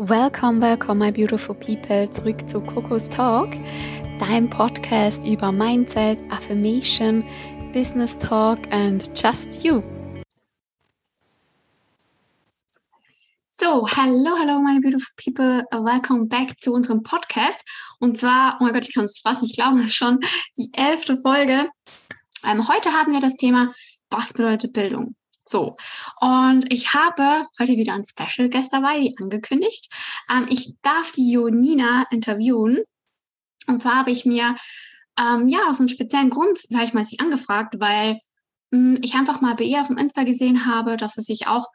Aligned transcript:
Welcome, 0.00 0.60
welcome, 0.60 0.98
my 0.98 1.12
beautiful 1.12 1.54
people, 1.54 2.10
zurück 2.10 2.48
zu 2.48 2.60
Coco's 2.60 3.08
Talk, 3.08 3.52
deinem 4.18 4.50
Podcast 4.50 5.24
über 5.24 5.52
Mindset, 5.52 6.18
Affirmation, 6.32 7.24
Business 7.72 8.18
Talk 8.18 8.58
and 8.72 9.08
just 9.14 9.64
you. 9.64 9.84
So, 13.48 13.86
hallo, 13.86 14.36
hallo, 14.36 14.60
meine 14.60 14.80
beautiful 14.80 15.14
people, 15.16 15.64
welcome 15.70 16.26
back 16.26 16.58
zu 16.58 16.72
unserem 16.72 17.04
Podcast. 17.04 17.60
Und 18.00 18.18
zwar, 18.18 18.58
oh 18.58 18.64
mein 18.64 18.72
Gott, 18.72 18.88
ich 18.88 18.94
kann 18.96 19.04
es 19.04 19.20
fast 19.20 19.42
nicht 19.42 19.54
glauben, 19.54 19.76
das 19.76 19.86
ist 19.86 19.94
schon 19.94 20.18
die 20.58 20.70
elfte 20.72 21.16
Folge. 21.16 21.68
Ähm, 22.44 22.66
heute 22.66 22.90
haben 22.90 23.12
wir 23.12 23.20
das 23.20 23.36
Thema, 23.36 23.72
was 24.10 24.32
bedeutet 24.32 24.72
Bildung? 24.72 25.14
So, 25.46 25.76
und 26.20 26.72
ich 26.72 26.94
habe 26.94 27.46
heute 27.58 27.76
wieder 27.76 27.92
einen 27.92 28.04
Special 28.04 28.48
Guest 28.48 28.72
dabei, 28.72 29.00
wie 29.00 29.14
angekündigt. 29.20 29.92
Ähm, 30.30 30.46
ich 30.48 30.74
darf 30.82 31.12
die 31.12 31.32
Jonina 31.32 32.06
interviewen. 32.10 32.82
Und 33.66 33.82
zwar 33.82 33.96
habe 33.96 34.10
ich 34.10 34.24
mir 34.24 34.54
ähm, 35.18 35.48
ja 35.48 35.68
aus 35.68 35.80
einem 35.80 35.88
speziellen 35.88 36.30
Grund, 36.30 36.58
sage 36.58 36.84
ich 36.84 36.94
mal, 36.94 37.04
sie 37.04 37.18
angefragt, 37.18 37.74
weil 37.78 38.18
mh, 38.70 38.96
hm, 38.96 38.98
ich 39.02 39.14
einfach 39.14 39.40
mal 39.42 39.54
bei 39.54 39.64
ihr 39.64 39.80
auf 39.80 39.88
dem 39.88 39.98
Insta 39.98 40.24
gesehen 40.24 40.66
habe, 40.66 40.96
dass 40.96 41.14
sie 41.14 41.22
sich 41.22 41.46
auch 41.46 41.66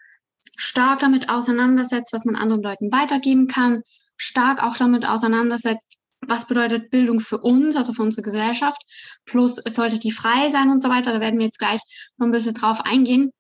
stark 0.58 1.00
damit 1.00 1.30
auseinandersetzt, 1.30 2.12
was 2.14 2.26
man 2.26 2.36
anderen 2.36 2.64
Leuten 2.64 2.92
weitergeben 2.92 3.48
kann, 3.48 3.82
stark 4.18 4.64
auch 4.64 4.78
damit 4.78 5.06
auseinandersetzt, 5.06 5.98
was 6.22 6.48
bedeutet 6.48 6.90
Bildung 6.90 7.20
für 7.20 7.38
uns, 7.38 7.76
also 7.76 7.94
für 7.94 8.02
unsere 8.02 8.24
Gesellschaft, 8.24 8.82
plus 9.26 9.58
es 9.64 9.76
sollte 9.76 10.00
die 10.00 10.12
frei 10.12 10.50
sein 10.50 10.70
und 10.70 10.84
so 10.84 10.90
weiter. 10.90 11.14
Da 11.14 11.20
werden 11.22 11.40
wir 11.40 11.46
jetzt 11.46 11.60
gleich 11.60 11.80
noch 12.18 12.28
ein 12.28 12.32
bisschen 12.32 12.56
drauf 12.56 12.82
eingehen. 12.82 13.32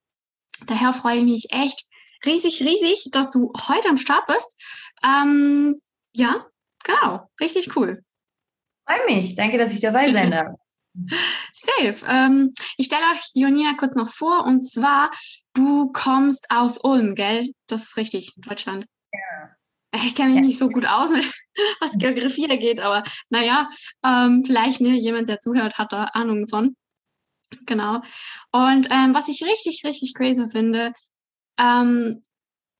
Daher 0.67 0.93
freue 0.93 1.17
ich 1.17 1.23
mich 1.23 1.47
echt 1.51 1.85
riesig, 2.25 2.61
riesig, 2.61 3.09
dass 3.11 3.31
du 3.31 3.51
heute 3.67 3.89
am 3.89 3.97
Start 3.97 4.27
bist. 4.27 4.55
Ähm, 5.03 5.79
ja, 6.13 6.45
genau, 6.83 7.29
richtig 7.39 7.75
cool. 7.75 8.03
Freue 8.87 9.05
mich. 9.05 9.35
Danke, 9.35 9.57
dass 9.57 9.73
ich 9.73 9.79
dabei 9.79 10.11
sein 10.11 10.31
darf. 10.31 10.53
Safe. 11.53 12.05
Ähm, 12.07 12.53
ich 12.77 12.87
stelle 12.87 13.03
euch 13.13 13.21
Jonia 13.33 13.73
kurz 13.77 13.95
noch 13.95 14.09
vor 14.09 14.45
und 14.45 14.63
zwar, 14.63 15.11
du 15.53 15.91
kommst 15.91 16.47
aus 16.49 16.79
Ulm, 16.83 17.15
gell? 17.15 17.49
Das 17.67 17.83
ist 17.83 17.97
richtig, 17.97 18.33
Deutschland. 18.37 18.85
Ja. 19.13 20.01
Ich 20.03 20.15
kenne 20.15 20.29
mich 20.29 20.37
ja. 20.37 20.41
nicht 20.41 20.57
so 20.57 20.69
gut 20.69 20.85
aus, 20.85 21.09
was 21.79 21.97
Geografie 21.97 22.49
angeht, 22.49 22.79
aber 22.79 23.03
naja, 23.29 23.69
ähm, 24.05 24.43
vielleicht 24.45 24.81
ne, 24.81 24.89
jemand, 24.89 25.29
der 25.29 25.39
zuhört, 25.39 25.77
hat 25.77 25.91
da 25.91 26.05
Ahnung 26.05 26.47
von. 26.47 26.75
Genau. 27.65 28.01
Und 28.51 28.87
ähm, 28.91 29.13
was 29.13 29.27
ich 29.27 29.43
richtig, 29.43 29.83
richtig 29.83 30.13
crazy 30.13 30.47
finde, 30.49 30.93
ähm, 31.59 32.21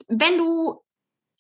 wenn 0.08 0.38
du, 0.38 0.82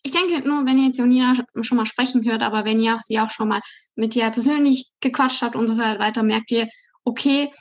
ich 0.03 0.11
denke 0.11 0.47
nur, 0.47 0.65
wenn 0.65 0.77
ihr 0.77 0.87
jetzt 0.87 0.99
Jonina 0.99 1.33
schon 1.61 1.77
mal 1.77 1.85
sprechen 1.85 2.23
hört, 2.25 2.43
aber 2.43 2.65
wenn 2.65 2.79
ihr 2.79 2.97
sie 2.99 3.19
auch 3.19 3.31
schon 3.31 3.49
mal 3.49 3.59
mit 3.95 4.15
dir 4.15 4.29
persönlich 4.29 4.91
gequatscht 5.01 5.41
habt 5.41 5.55
und 5.55 5.67
so 5.67 5.83
halt 5.83 5.99
weiter, 5.99 6.23
merkt 6.23 6.51
ihr, 6.51 6.67
okay, 7.03 7.51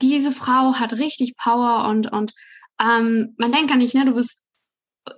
diese 0.00 0.32
Frau 0.32 0.74
hat 0.74 0.94
richtig 0.94 1.36
Power 1.36 1.88
und, 1.88 2.10
und 2.10 2.32
ähm, 2.80 3.34
man 3.38 3.52
denkt 3.52 3.68
gar 3.68 3.76
nicht, 3.76 3.94
ne, 3.94 4.04
du 4.04 4.12
bist 4.12 4.42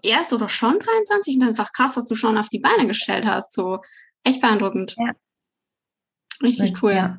erst 0.02 0.32
oder 0.32 0.48
schon 0.48 0.78
23 0.78 1.34
und 1.34 1.40
dann 1.40 1.48
einfach 1.50 1.72
krass, 1.72 1.94
dass 1.94 2.06
du 2.06 2.14
schon 2.14 2.38
auf 2.38 2.48
die 2.48 2.58
Beine 2.58 2.86
gestellt 2.86 3.26
hast. 3.26 3.52
So 3.52 3.80
echt 4.22 4.40
beeindruckend. 4.40 4.94
Ja. 4.98 5.12
Richtig 6.42 6.82
cool. 6.82 6.92
Ja. 6.92 7.18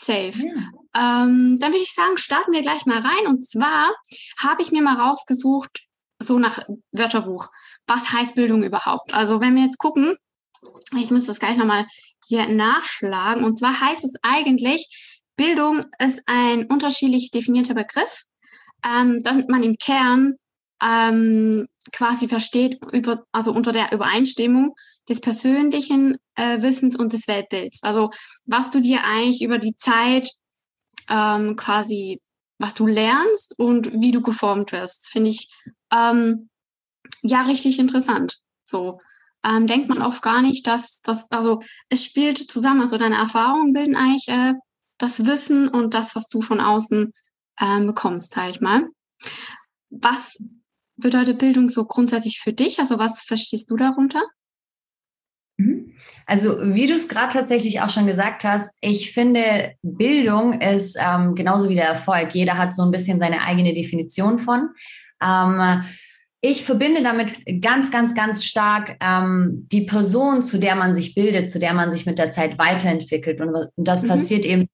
Safe. 0.00 0.32
Ja. 0.32 1.24
Ähm, 1.24 1.56
dann 1.60 1.72
würde 1.72 1.82
ich 1.82 1.94
sagen, 1.94 2.16
starten 2.16 2.52
wir 2.52 2.62
gleich 2.62 2.86
mal 2.86 3.00
rein. 3.00 3.26
Und 3.26 3.44
zwar 3.44 3.94
habe 4.38 4.62
ich 4.62 4.72
mir 4.72 4.82
mal 4.82 4.96
rausgesucht, 4.96 5.86
so 6.18 6.38
nach 6.38 6.60
Wörterbuch, 6.92 7.48
was 7.86 8.12
heißt 8.12 8.34
Bildung 8.34 8.62
überhaupt? 8.62 9.14
Also 9.14 9.40
wenn 9.40 9.56
wir 9.56 9.64
jetzt 9.64 9.78
gucken, 9.78 10.16
ich 10.96 11.10
muss 11.10 11.26
das 11.26 11.38
gleich 11.38 11.56
nochmal 11.56 11.86
hier 12.26 12.48
nachschlagen. 12.48 13.44
Und 13.44 13.58
zwar 13.58 13.80
heißt 13.80 14.04
es 14.04 14.14
eigentlich, 14.22 15.18
Bildung 15.36 15.86
ist 15.98 16.22
ein 16.26 16.66
unterschiedlich 16.66 17.30
definierter 17.30 17.74
Begriff, 17.74 18.24
ähm, 18.84 19.22
damit 19.22 19.48
man 19.48 19.62
im 19.62 19.76
Kern 19.76 20.36
ähm, 20.82 21.66
quasi 21.92 22.28
versteht, 22.28 22.78
über, 22.92 23.24
also 23.32 23.52
unter 23.52 23.72
der 23.72 23.92
Übereinstimmung 23.92 24.74
des 25.08 25.20
persönlichen 25.20 26.16
äh, 26.34 26.60
Wissens 26.62 26.96
und 26.96 27.12
des 27.12 27.26
Weltbilds. 27.26 27.82
Also 27.82 28.10
was 28.46 28.70
du 28.70 28.80
dir 28.80 29.04
eigentlich 29.04 29.42
über 29.42 29.58
die 29.58 29.74
Zeit 29.74 30.30
ähm, 31.08 31.56
quasi, 31.56 32.20
was 32.58 32.74
du 32.74 32.86
lernst 32.86 33.58
und 33.58 33.92
wie 34.00 34.12
du 34.12 34.20
geformt 34.20 34.72
wirst, 34.72 35.08
finde 35.08 35.30
ich 35.30 35.52
ähm, 35.92 36.48
ja 37.22 37.42
richtig 37.42 37.78
interessant. 37.78 38.38
So 38.64 39.00
ähm, 39.42 39.66
denkt 39.66 39.88
man 39.88 40.02
oft 40.02 40.22
gar 40.22 40.42
nicht, 40.42 40.66
dass 40.66 41.00
das, 41.00 41.30
also 41.32 41.58
es 41.88 42.04
spielt 42.04 42.38
zusammen, 42.38 42.82
also 42.82 42.98
deine 42.98 43.16
Erfahrungen 43.16 43.72
bilden 43.72 43.96
eigentlich 43.96 44.28
äh, 44.28 44.54
das 44.98 45.26
Wissen 45.26 45.68
und 45.68 45.94
das, 45.94 46.14
was 46.14 46.28
du 46.28 46.42
von 46.42 46.60
außen 46.60 47.12
ähm, 47.60 47.86
bekommst, 47.86 48.34
sag 48.34 48.50
ich 48.50 48.60
mal. 48.60 48.84
Was 49.88 50.38
bedeutet 51.00 51.38
Bildung 51.38 51.68
so 51.68 51.84
grundsätzlich 51.84 52.40
für 52.40 52.52
dich? 52.52 52.78
Also 52.78 52.98
was 52.98 53.22
verstehst 53.22 53.70
du 53.70 53.76
darunter? 53.76 54.22
Mhm. 55.60 55.94
Also 56.26 56.58
wie 56.74 56.86
du 56.86 56.94
es 56.94 57.08
gerade 57.08 57.32
tatsächlich 57.32 57.80
auch 57.80 57.90
schon 57.90 58.06
gesagt 58.06 58.44
hast, 58.44 58.74
ich 58.80 59.12
finde, 59.12 59.72
Bildung 59.82 60.60
ist 60.60 60.96
ähm, 61.00 61.34
genauso 61.34 61.68
wie 61.68 61.74
der 61.74 61.88
Erfolg. 61.88 62.34
Jeder 62.34 62.56
hat 62.56 62.74
so 62.74 62.82
ein 62.82 62.90
bisschen 62.90 63.18
seine 63.18 63.42
eigene 63.42 63.74
Definition 63.74 64.38
von. 64.38 64.70
Ähm, 65.22 65.82
ich 66.42 66.64
verbinde 66.64 67.02
damit 67.02 67.34
ganz, 67.60 67.90
ganz, 67.90 68.14
ganz 68.14 68.44
stark 68.44 68.96
ähm, 69.00 69.66
die 69.70 69.82
Person, 69.82 70.42
zu 70.42 70.58
der 70.58 70.74
man 70.74 70.94
sich 70.94 71.14
bildet, 71.14 71.50
zu 71.50 71.58
der 71.58 71.74
man 71.74 71.92
sich 71.92 72.06
mit 72.06 72.18
der 72.18 72.30
Zeit 72.30 72.58
weiterentwickelt. 72.58 73.40
Und, 73.40 73.54
und 73.54 73.70
das 73.76 74.02
mhm. 74.02 74.08
passiert 74.08 74.46
eben 74.46 74.66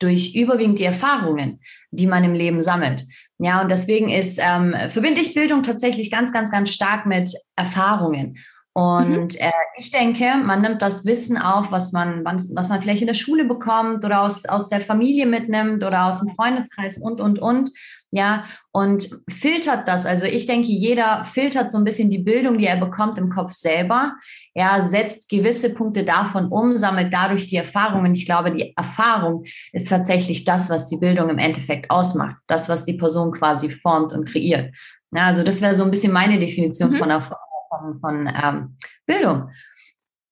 durch 0.00 0.34
überwiegend 0.34 0.78
die 0.78 0.84
Erfahrungen, 0.84 1.60
die 1.92 2.06
man 2.06 2.24
im 2.24 2.34
Leben 2.34 2.60
sammelt. 2.60 3.06
Ja, 3.38 3.62
und 3.62 3.70
deswegen 3.70 4.08
ist, 4.08 4.40
ähm, 4.42 4.74
verbinde 4.88 5.20
ich 5.20 5.34
Bildung 5.34 5.62
tatsächlich 5.62 6.10
ganz, 6.10 6.32
ganz, 6.32 6.50
ganz 6.50 6.70
stark 6.70 7.06
mit 7.06 7.32
Erfahrungen. 7.56 8.36
Und 8.72 9.34
mhm. 9.34 9.38
äh, 9.38 9.50
ich 9.78 9.90
denke, 9.90 10.36
man 10.36 10.62
nimmt 10.62 10.80
das 10.80 11.04
Wissen 11.04 11.36
auf, 11.36 11.72
was 11.72 11.92
man, 11.92 12.24
was 12.24 12.68
man 12.68 12.80
vielleicht 12.80 13.00
in 13.00 13.08
der 13.08 13.14
Schule 13.14 13.44
bekommt 13.44 14.04
oder 14.04 14.22
aus, 14.22 14.44
aus 14.46 14.68
der 14.68 14.80
Familie 14.80 15.26
mitnimmt 15.26 15.82
oder 15.82 16.06
aus 16.06 16.20
dem 16.20 16.28
Freundeskreis 16.28 16.98
und, 16.98 17.20
und, 17.20 17.38
und. 17.38 17.70
Ja, 18.12 18.44
und 18.72 19.08
filtert 19.28 19.86
das. 19.86 20.04
Also 20.04 20.24
ich 20.24 20.46
denke, 20.46 20.68
jeder 20.68 21.24
filtert 21.24 21.70
so 21.70 21.78
ein 21.78 21.84
bisschen 21.84 22.10
die 22.10 22.18
Bildung, 22.18 22.58
die 22.58 22.66
er 22.66 22.76
bekommt 22.76 23.18
im 23.18 23.30
Kopf 23.30 23.52
selber. 23.52 24.14
Ja, 24.52 24.82
setzt 24.82 25.28
gewisse 25.28 25.72
Punkte 25.72 26.04
davon 26.04 26.48
um, 26.48 26.76
sammelt 26.76 27.12
dadurch 27.12 27.46
die 27.46 27.56
Erfahrungen. 27.56 28.12
Ich 28.12 28.26
glaube, 28.26 28.50
die 28.50 28.76
Erfahrung 28.76 29.44
ist 29.72 29.88
tatsächlich 29.88 30.42
das, 30.44 30.70
was 30.70 30.88
die 30.88 30.96
Bildung 30.96 31.30
im 31.30 31.38
Endeffekt 31.38 31.88
ausmacht. 31.88 32.36
Das, 32.48 32.68
was 32.68 32.84
die 32.84 32.94
Person 32.94 33.30
quasi 33.30 33.70
formt 33.70 34.12
und 34.12 34.24
kreiert. 34.24 34.74
Ja, 35.12 35.26
also 35.26 35.44
das 35.44 35.62
wäre 35.62 35.76
so 35.76 35.84
ein 35.84 35.90
bisschen 35.90 36.12
meine 36.12 36.38
Definition 36.40 36.90
mhm. 36.90 36.96
von 36.96 37.10
von, 37.70 38.00
von 38.00 38.26
ähm, 38.26 38.76
Bildung. 39.06 39.50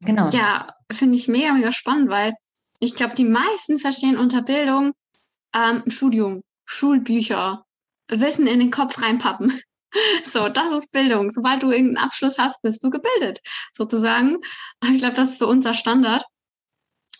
Genau. 0.00 0.28
Ja, 0.30 0.66
finde 0.90 1.16
ich 1.16 1.28
mega, 1.28 1.52
mega 1.52 1.72
spannend, 1.72 2.10
weil 2.10 2.32
ich 2.80 2.94
glaube, 2.94 3.14
die 3.14 3.24
meisten 3.24 3.78
verstehen 3.78 4.16
unter 4.16 4.42
Bildung 4.42 4.92
ähm, 5.54 5.82
Studium, 5.86 6.42
Schulbücher, 6.66 7.64
Wissen 8.08 8.46
in 8.46 8.60
den 8.60 8.70
Kopf 8.70 9.00
reinpappen. 9.02 9.52
So, 10.22 10.50
das 10.50 10.70
ist 10.72 10.92
Bildung. 10.92 11.30
Sobald 11.30 11.62
du 11.62 11.70
irgendeinen 11.70 12.04
Abschluss 12.04 12.36
hast, 12.36 12.60
bist 12.60 12.84
du 12.84 12.90
gebildet, 12.90 13.40
sozusagen. 13.72 14.36
Ich 14.84 14.98
glaube, 14.98 15.14
das 15.14 15.30
ist 15.30 15.38
so 15.38 15.48
unser 15.48 15.72
Standard. 15.72 16.24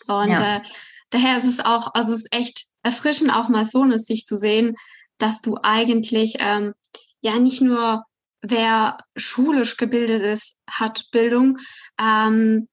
Und 0.05 0.29
ja. 0.29 0.57
äh, 0.57 0.61
daher 1.09 1.39
ist 1.39 1.45
es 1.45 1.65
auch, 1.65 1.95
also 1.95 2.13
es 2.13 2.25
ist 2.25 2.33
echt 2.33 2.65
erfrischend, 2.83 3.33
auch 3.33 3.49
mal 3.49 3.65
so 3.65 3.81
eine 3.81 3.97
Sicht 3.97 4.27
zu 4.27 4.37
sehen, 4.37 4.75
dass 5.17 5.41
du 5.41 5.57
eigentlich 5.63 6.35
ähm, 6.37 6.75
ja 7.21 7.39
nicht 7.39 7.61
nur 7.61 8.05
wer 8.41 8.97
schulisch 9.15 9.77
gebildet 9.77 10.21
ist, 10.21 10.59
hat 10.69 11.05
Bildung. 11.11 11.57
Ähm, 11.99 12.67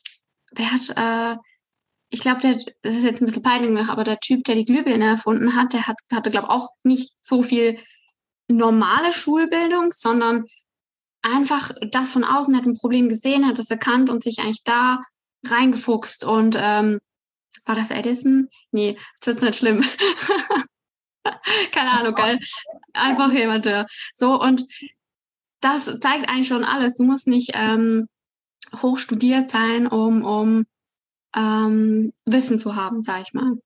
wer 0.52 0.72
hat, 0.72 0.90
äh, 0.96 1.38
ich 2.08 2.20
glaube, 2.20 2.40
der, 2.40 2.54
das 2.82 2.94
ist 2.94 3.04
jetzt 3.04 3.20
ein 3.20 3.26
bisschen 3.26 3.42
peinlich, 3.42 3.88
aber 3.88 4.04
der 4.04 4.20
Typ, 4.20 4.44
der 4.44 4.54
die 4.54 4.64
Glühbirne 4.64 5.06
erfunden 5.06 5.56
hat, 5.56 5.72
der 5.72 5.86
hat, 5.86 5.96
hatte, 6.12 6.30
glaube 6.30 6.50
auch 6.50 6.68
nicht 6.84 7.12
so 7.20 7.42
viel 7.42 7.78
normale 8.48 9.12
Schulbildung, 9.12 9.92
sondern 9.92 10.46
einfach 11.22 11.72
das 11.90 12.12
von 12.12 12.24
außen 12.24 12.56
hat 12.56 12.66
ein 12.66 12.76
Problem 12.76 13.08
gesehen, 13.08 13.46
hat 13.46 13.58
es 13.58 13.70
erkannt 13.70 14.10
und 14.10 14.22
sich 14.22 14.38
eigentlich 14.38 14.64
da 14.64 15.00
reingefuchst. 15.44 16.24
Und 16.24 16.56
ähm, 16.58 17.00
war 17.64 17.74
das 17.74 17.90
Edison? 17.90 18.48
Nee, 18.70 18.96
das 19.20 19.26
wird 19.26 19.42
nicht 19.42 19.56
schlimm. 19.56 19.84
Keine 21.72 21.90
Ahnung, 21.90 22.14
geil. 22.14 22.38
Einfach 22.92 23.32
jemand, 23.32 23.64
der. 23.64 23.86
So, 24.14 24.40
und 24.40 24.64
das 25.60 25.86
zeigt 26.00 26.28
eigentlich 26.28 26.46
schon 26.46 26.64
alles. 26.64 26.96
Du 26.96 27.02
musst 27.02 27.26
nicht 27.26 27.50
ähm, 27.54 28.08
hoch 28.80 28.98
studiert 28.98 29.50
sein, 29.50 29.86
um, 29.88 30.24
um 30.24 30.64
ähm, 31.34 32.12
Wissen 32.24 32.58
zu 32.58 32.76
haben, 32.76 33.02
sag 33.02 33.22
ich 33.22 33.32
mal. 33.32 33.58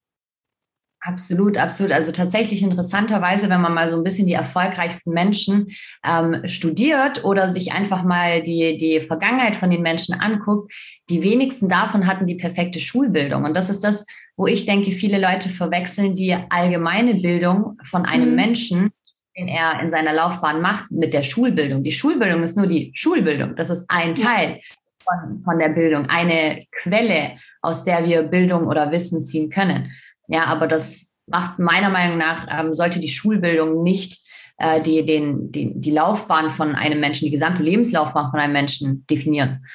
Absolut, 1.02 1.56
absolut. 1.56 1.92
Also 1.92 2.12
tatsächlich 2.12 2.62
interessanterweise, 2.62 3.48
wenn 3.48 3.62
man 3.62 3.72
mal 3.72 3.88
so 3.88 3.96
ein 3.96 4.04
bisschen 4.04 4.26
die 4.26 4.34
erfolgreichsten 4.34 5.12
Menschen 5.12 5.68
ähm, 6.04 6.42
studiert 6.46 7.24
oder 7.24 7.48
sich 7.48 7.72
einfach 7.72 8.02
mal 8.02 8.42
die, 8.42 8.76
die 8.76 9.00
Vergangenheit 9.00 9.56
von 9.56 9.70
den 9.70 9.80
Menschen 9.80 10.14
anguckt, 10.14 10.70
die 11.08 11.22
wenigsten 11.22 11.70
davon 11.70 12.06
hatten 12.06 12.26
die 12.26 12.34
perfekte 12.34 12.80
Schulbildung. 12.80 13.44
Und 13.44 13.54
das 13.54 13.70
ist 13.70 13.82
das, 13.82 14.06
wo 14.36 14.46
ich 14.46 14.66
denke, 14.66 14.92
viele 14.92 15.18
Leute 15.18 15.48
verwechseln 15.48 16.16
die 16.16 16.36
allgemeine 16.50 17.14
Bildung 17.14 17.78
von 17.84 18.04
einem 18.04 18.30
mhm. 18.30 18.36
Menschen, 18.36 18.90
den 19.38 19.48
er 19.48 19.80
in 19.80 19.90
seiner 19.90 20.12
Laufbahn 20.12 20.60
macht, 20.60 20.90
mit 20.90 21.14
der 21.14 21.22
Schulbildung. 21.22 21.82
Die 21.82 21.92
Schulbildung 21.92 22.42
ist 22.42 22.58
nur 22.58 22.66
die 22.66 22.92
Schulbildung. 22.94 23.56
Das 23.56 23.70
ist 23.70 23.86
ein 23.88 24.14
Teil 24.14 24.58
von, 25.02 25.42
von 25.44 25.58
der 25.58 25.70
Bildung, 25.70 26.10
eine 26.10 26.66
Quelle, 26.72 27.36
aus 27.62 27.84
der 27.84 28.04
wir 28.04 28.22
Bildung 28.22 28.66
oder 28.66 28.92
Wissen 28.92 29.24
ziehen 29.24 29.48
können. 29.48 29.90
Ja, 30.30 30.44
aber 30.44 30.68
das 30.68 31.12
macht 31.26 31.58
meiner 31.58 31.90
Meinung 31.90 32.18
nach, 32.18 32.46
ähm, 32.50 32.72
sollte 32.72 33.00
die 33.00 33.08
Schulbildung 33.08 33.82
nicht 33.82 34.20
äh, 34.58 34.80
die, 34.80 35.04
den, 35.04 35.50
die, 35.50 35.72
die 35.74 35.90
Laufbahn 35.90 36.50
von 36.50 36.74
einem 36.74 37.00
Menschen, 37.00 37.24
die 37.24 37.32
gesamte 37.32 37.62
Lebenslaufbahn 37.62 38.30
von 38.30 38.38
einem 38.38 38.52
Menschen 38.52 39.06
definieren. 39.08 39.66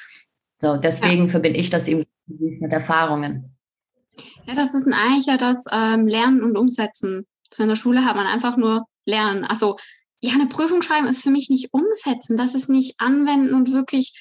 So, 0.59 0.77
deswegen 0.77 1.25
ja. 1.25 1.29
verbinde 1.29 1.59
ich 1.59 1.69
das 1.69 1.87
eben 1.87 2.03
mit 2.29 2.71
Erfahrungen. 2.71 3.55
Ja, 4.45 4.55
das 4.55 4.73
ist 4.73 4.87
eigentlich 4.87 5.25
ja 5.25 5.37
das 5.37 5.65
ähm, 5.71 6.07
Lernen 6.07 6.41
und 6.41 6.57
Umsetzen. 6.57 7.25
So 7.51 7.63
in 7.63 7.69
der 7.69 7.75
Schule 7.75 8.05
hat 8.05 8.15
man 8.15 8.27
einfach 8.27 8.55
nur 8.55 8.85
Lernen. 9.05 9.43
Also, 9.43 9.75
ja, 10.21 10.33
eine 10.33 10.47
Prüfung 10.47 10.81
schreiben 10.81 11.07
ist 11.07 11.23
für 11.23 11.31
mich 11.31 11.49
nicht 11.49 11.73
umsetzen. 11.73 12.37
Das 12.37 12.55
ist 12.55 12.69
nicht 12.69 12.95
anwenden 12.99 13.53
und 13.53 13.73
wirklich 13.73 14.13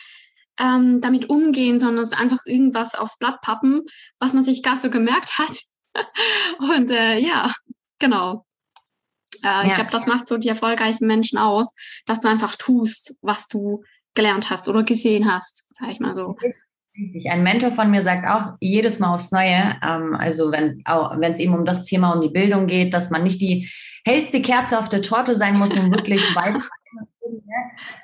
ähm, 0.58 1.00
damit 1.00 1.30
umgehen, 1.30 1.78
sondern 1.78 2.02
es 2.02 2.10
ist 2.10 2.18
einfach 2.18 2.40
irgendwas 2.46 2.96
aufs 2.96 3.18
Blatt 3.18 3.40
pappen, 3.42 3.82
was 4.18 4.34
man 4.34 4.42
sich 4.42 4.62
gar 4.62 4.76
so 4.76 4.90
gemerkt 4.90 5.38
hat 5.38 5.56
und 6.58 6.90
äh, 6.90 7.18
ja, 7.18 7.52
genau. 7.98 8.44
Äh, 9.42 9.46
ja. 9.46 9.64
Ich 9.66 9.74
glaube, 9.74 9.90
das 9.90 10.06
macht 10.06 10.28
so 10.28 10.38
die 10.38 10.48
erfolgreichen 10.48 11.06
Menschen 11.06 11.38
aus, 11.38 11.74
dass 12.06 12.20
du 12.20 12.28
einfach 12.28 12.56
tust, 12.56 13.16
was 13.20 13.48
du 13.48 13.82
gelernt 14.14 14.50
hast 14.50 14.68
oder 14.68 14.82
gesehen 14.82 15.30
hast, 15.30 15.66
sage 15.74 15.92
ich 15.92 16.00
mal 16.00 16.14
so. 16.14 16.36
Richtig. 16.96 17.30
Ein 17.30 17.42
Mentor 17.42 17.72
von 17.72 17.90
mir 17.90 18.02
sagt 18.02 18.26
auch 18.28 18.54
jedes 18.60 19.00
Mal 19.00 19.14
aufs 19.14 19.32
Neue, 19.32 19.76
ähm, 19.82 20.14
also 20.14 20.52
wenn 20.52 20.82
es 21.22 21.38
eben 21.40 21.54
um 21.54 21.64
das 21.64 21.82
Thema, 21.82 22.12
um 22.12 22.20
die 22.20 22.28
Bildung 22.28 22.68
geht, 22.68 22.94
dass 22.94 23.10
man 23.10 23.24
nicht 23.24 23.40
die 23.40 23.68
hellste 24.06 24.40
Kerze 24.42 24.78
auf 24.78 24.88
der 24.88 25.02
Torte 25.02 25.34
sein 25.34 25.58
muss, 25.58 25.76
um 25.76 25.90
wirklich 25.90 26.22
weit 26.36 26.54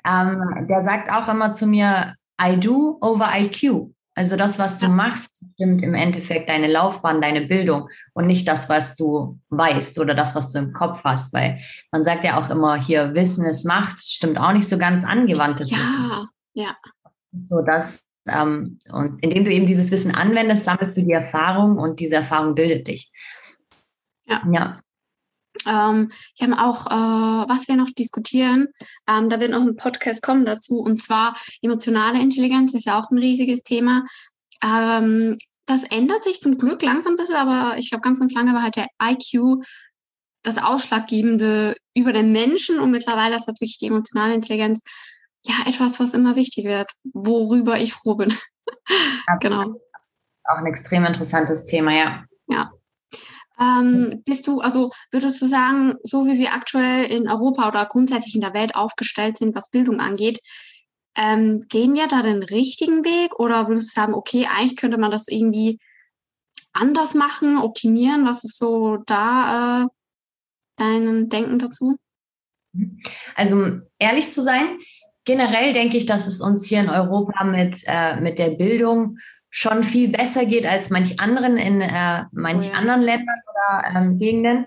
ähm, 0.05 0.67
Der 0.67 0.81
sagt 0.81 1.11
auch 1.11 1.27
immer 1.29 1.51
zu 1.53 1.67
mir, 1.67 2.15
I 2.43 2.59
do 2.59 2.97
over 3.01 3.29
IQ. 3.33 3.93
Also 4.13 4.35
das, 4.35 4.59
was 4.59 4.77
du 4.77 4.89
machst, 4.89 5.45
bestimmt 5.57 5.81
im 5.83 5.93
Endeffekt 5.93 6.49
deine 6.49 6.67
Laufbahn, 6.67 7.21
deine 7.21 7.41
Bildung 7.41 7.89
und 8.13 8.27
nicht 8.27 8.45
das, 8.47 8.67
was 8.67 8.95
du 8.95 9.39
weißt 9.49 9.99
oder 9.99 10.13
das, 10.13 10.35
was 10.35 10.51
du 10.51 10.59
im 10.59 10.73
Kopf 10.73 11.03
hast. 11.05 11.33
Weil 11.33 11.59
man 11.91 12.03
sagt 12.03 12.25
ja 12.25 12.39
auch 12.39 12.49
immer 12.49 12.75
hier, 12.75 13.15
Wissen 13.15 13.45
ist 13.45 13.65
Macht, 13.65 13.99
stimmt 13.99 14.37
auch 14.37 14.51
nicht 14.51 14.67
so 14.67 14.77
ganz 14.77 15.05
angewandtes 15.05 15.71
ja, 15.71 15.77
Wissen. 15.77 16.11
Ja, 16.11 16.75
So 17.31 17.61
das, 17.61 18.05
ähm, 18.27 18.79
und 18.91 19.23
indem 19.23 19.45
du 19.45 19.51
eben 19.51 19.65
dieses 19.65 19.91
Wissen 19.91 20.13
anwendest, 20.13 20.65
sammelst 20.65 20.97
du 20.97 21.03
die 21.03 21.13
Erfahrung 21.13 21.77
und 21.77 22.01
diese 22.01 22.15
Erfahrung 22.15 22.53
bildet 22.53 22.87
dich. 22.87 23.11
Ja. 24.25 24.43
ja. 24.51 24.81
Ähm, 25.67 26.11
ich 26.37 26.47
habe 26.47 26.61
auch, 26.61 26.87
äh, 26.87 27.49
was 27.49 27.67
wir 27.67 27.75
noch 27.75 27.89
diskutieren, 27.89 28.67
ähm, 29.07 29.29
da 29.29 29.39
wird 29.39 29.51
noch 29.51 29.61
ein 29.61 29.75
Podcast 29.75 30.21
kommen 30.21 30.45
dazu, 30.45 30.79
und 30.79 30.97
zwar 31.01 31.35
emotionale 31.61 32.19
Intelligenz 32.19 32.73
ist 32.73 32.85
ja 32.85 32.99
auch 32.99 33.11
ein 33.11 33.17
riesiges 33.17 33.63
Thema. 33.63 34.03
Ähm, 34.63 35.37
das 35.65 35.83
ändert 35.83 36.23
sich 36.23 36.41
zum 36.41 36.57
Glück 36.57 36.81
langsam 36.81 37.13
ein 37.13 37.17
bisschen, 37.17 37.35
aber 37.35 37.77
ich 37.77 37.89
glaube, 37.89 38.01
ganz, 38.01 38.19
ganz 38.19 38.33
lange 38.33 38.53
war 38.53 38.63
halt 38.63 38.75
der 38.75 38.87
IQ 39.01 39.63
das 40.43 40.57
Ausschlaggebende 40.57 41.75
über 41.93 42.13
den 42.13 42.31
Menschen 42.31 42.79
und 42.79 42.91
mittlerweile 42.91 43.35
ist 43.35 43.47
natürlich 43.47 43.77
die 43.77 43.87
emotionale 43.87 44.33
Intelligenz 44.33 44.81
ja 45.45 45.55
etwas, 45.67 45.99
was 45.99 46.13
immer 46.13 46.35
wichtig 46.35 46.65
wird, 46.65 46.89
worüber 47.13 47.79
ich 47.79 47.93
froh 47.93 48.15
bin. 48.15 48.33
genau. 49.39 49.79
Auch 50.43 50.57
ein 50.57 50.65
extrem 50.65 51.05
interessantes 51.05 51.65
Thema, 51.65 51.93
ja. 51.93 52.25
Ähm, 53.61 54.23
bist 54.25 54.47
du, 54.47 54.59
also 54.59 54.91
würdest 55.11 55.39
du 55.41 55.45
sagen, 55.45 55.95
so 56.03 56.25
wie 56.25 56.39
wir 56.39 56.53
aktuell 56.53 57.05
in 57.05 57.29
Europa 57.29 57.67
oder 57.67 57.85
grundsätzlich 57.85 58.33
in 58.33 58.41
der 58.41 58.55
Welt 58.55 58.75
aufgestellt 58.75 59.37
sind, 59.37 59.53
was 59.53 59.69
Bildung 59.69 59.99
angeht, 59.99 60.39
ähm, 61.15 61.63
gehen 61.69 61.93
wir 61.93 62.07
da 62.07 62.23
den 62.23 62.41
richtigen 62.41 63.05
Weg 63.05 63.39
oder 63.39 63.67
würdest 63.67 63.95
du 63.95 64.01
sagen, 64.01 64.13
okay, 64.15 64.47
eigentlich 64.47 64.77
könnte 64.77 64.97
man 64.97 65.11
das 65.11 65.27
irgendwie 65.27 65.77
anders 66.73 67.13
machen, 67.13 67.57
optimieren? 67.57 68.25
Was 68.25 68.43
ist 68.43 68.57
so 68.57 68.97
da 69.05 69.83
äh, 69.83 69.87
dein 70.77 71.29
Denken 71.29 71.59
dazu? 71.59 71.97
Also 73.35 73.79
ehrlich 73.99 74.31
zu 74.31 74.41
sein, 74.41 74.79
generell 75.25 75.73
denke 75.73 75.97
ich, 75.97 76.05
dass 76.05 76.27
es 76.27 76.41
uns 76.41 76.65
hier 76.65 76.79
in 76.79 76.89
Europa 76.89 77.43
mit, 77.43 77.83
äh, 77.85 78.15
mit 78.19 78.39
der 78.39 78.51
Bildung 78.51 79.17
schon 79.51 79.83
viel 79.83 80.09
besser 80.09 80.45
geht 80.45 80.65
als 80.65 80.89
manch 80.89 81.19
anderen 81.19 81.57
in 81.57 81.81
äh, 81.81 82.23
manch 82.31 82.65
ja. 82.65 82.73
anderen 82.73 83.01
Ländern 83.01 83.35
oder 83.51 83.95
ähm, 83.95 84.17
Gegenden. 84.17 84.65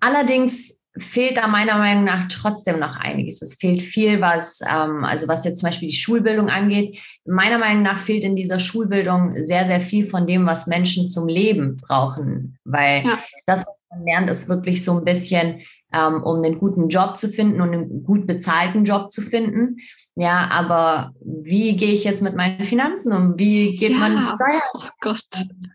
Allerdings 0.00 0.80
fehlt 0.98 1.36
da 1.36 1.46
meiner 1.46 1.78
Meinung 1.78 2.04
nach 2.04 2.24
trotzdem 2.28 2.78
noch 2.78 2.96
einiges. 2.96 3.40
Es 3.40 3.54
fehlt 3.54 3.82
viel, 3.82 4.20
was, 4.20 4.60
ähm, 4.68 5.04
also 5.04 5.28
was 5.28 5.44
jetzt 5.44 5.60
zum 5.60 5.68
Beispiel 5.68 5.88
die 5.88 5.94
Schulbildung 5.94 6.48
angeht. 6.48 6.98
Meiner 7.24 7.58
Meinung 7.58 7.82
nach 7.82 7.98
fehlt 7.98 8.24
in 8.24 8.36
dieser 8.36 8.58
Schulbildung 8.58 9.34
sehr, 9.42 9.64
sehr 9.64 9.80
viel 9.80 10.06
von 10.06 10.26
dem, 10.26 10.46
was 10.46 10.66
Menschen 10.66 11.08
zum 11.08 11.28
Leben 11.28 11.76
brauchen. 11.76 12.58
Weil 12.64 13.04
ja. 13.04 13.18
das, 13.46 13.60
was 13.60 13.76
man 13.90 14.02
lernt, 14.02 14.30
ist 14.30 14.48
wirklich 14.48 14.84
so 14.84 14.98
ein 14.98 15.04
bisschen, 15.04 15.62
ähm, 15.92 16.22
um 16.22 16.42
einen 16.42 16.58
guten 16.58 16.88
Job 16.88 17.16
zu 17.16 17.28
finden 17.28 17.60
und 17.60 17.72
einen 17.72 18.04
gut 18.04 18.26
bezahlten 18.26 18.84
Job 18.84 19.10
zu 19.10 19.20
finden. 19.20 19.76
Ja, 20.14 20.48
aber 20.50 21.14
wie 21.20 21.76
gehe 21.76 21.92
ich 21.92 22.04
jetzt 22.04 22.22
mit 22.22 22.36
meinen 22.36 22.64
Finanzen 22.64 23.12
um? 23.12 23.38
Wie 23.38 23.76
geht 23.76 23.92
ja, 23.92 23.98
man 23.98 24.16
Steuern? 24.16 24.60
Oh 24.74 24.88
Gott. 25.00 25.28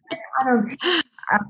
Keine 0.10 0.22
Ahnung. 0.40 0.78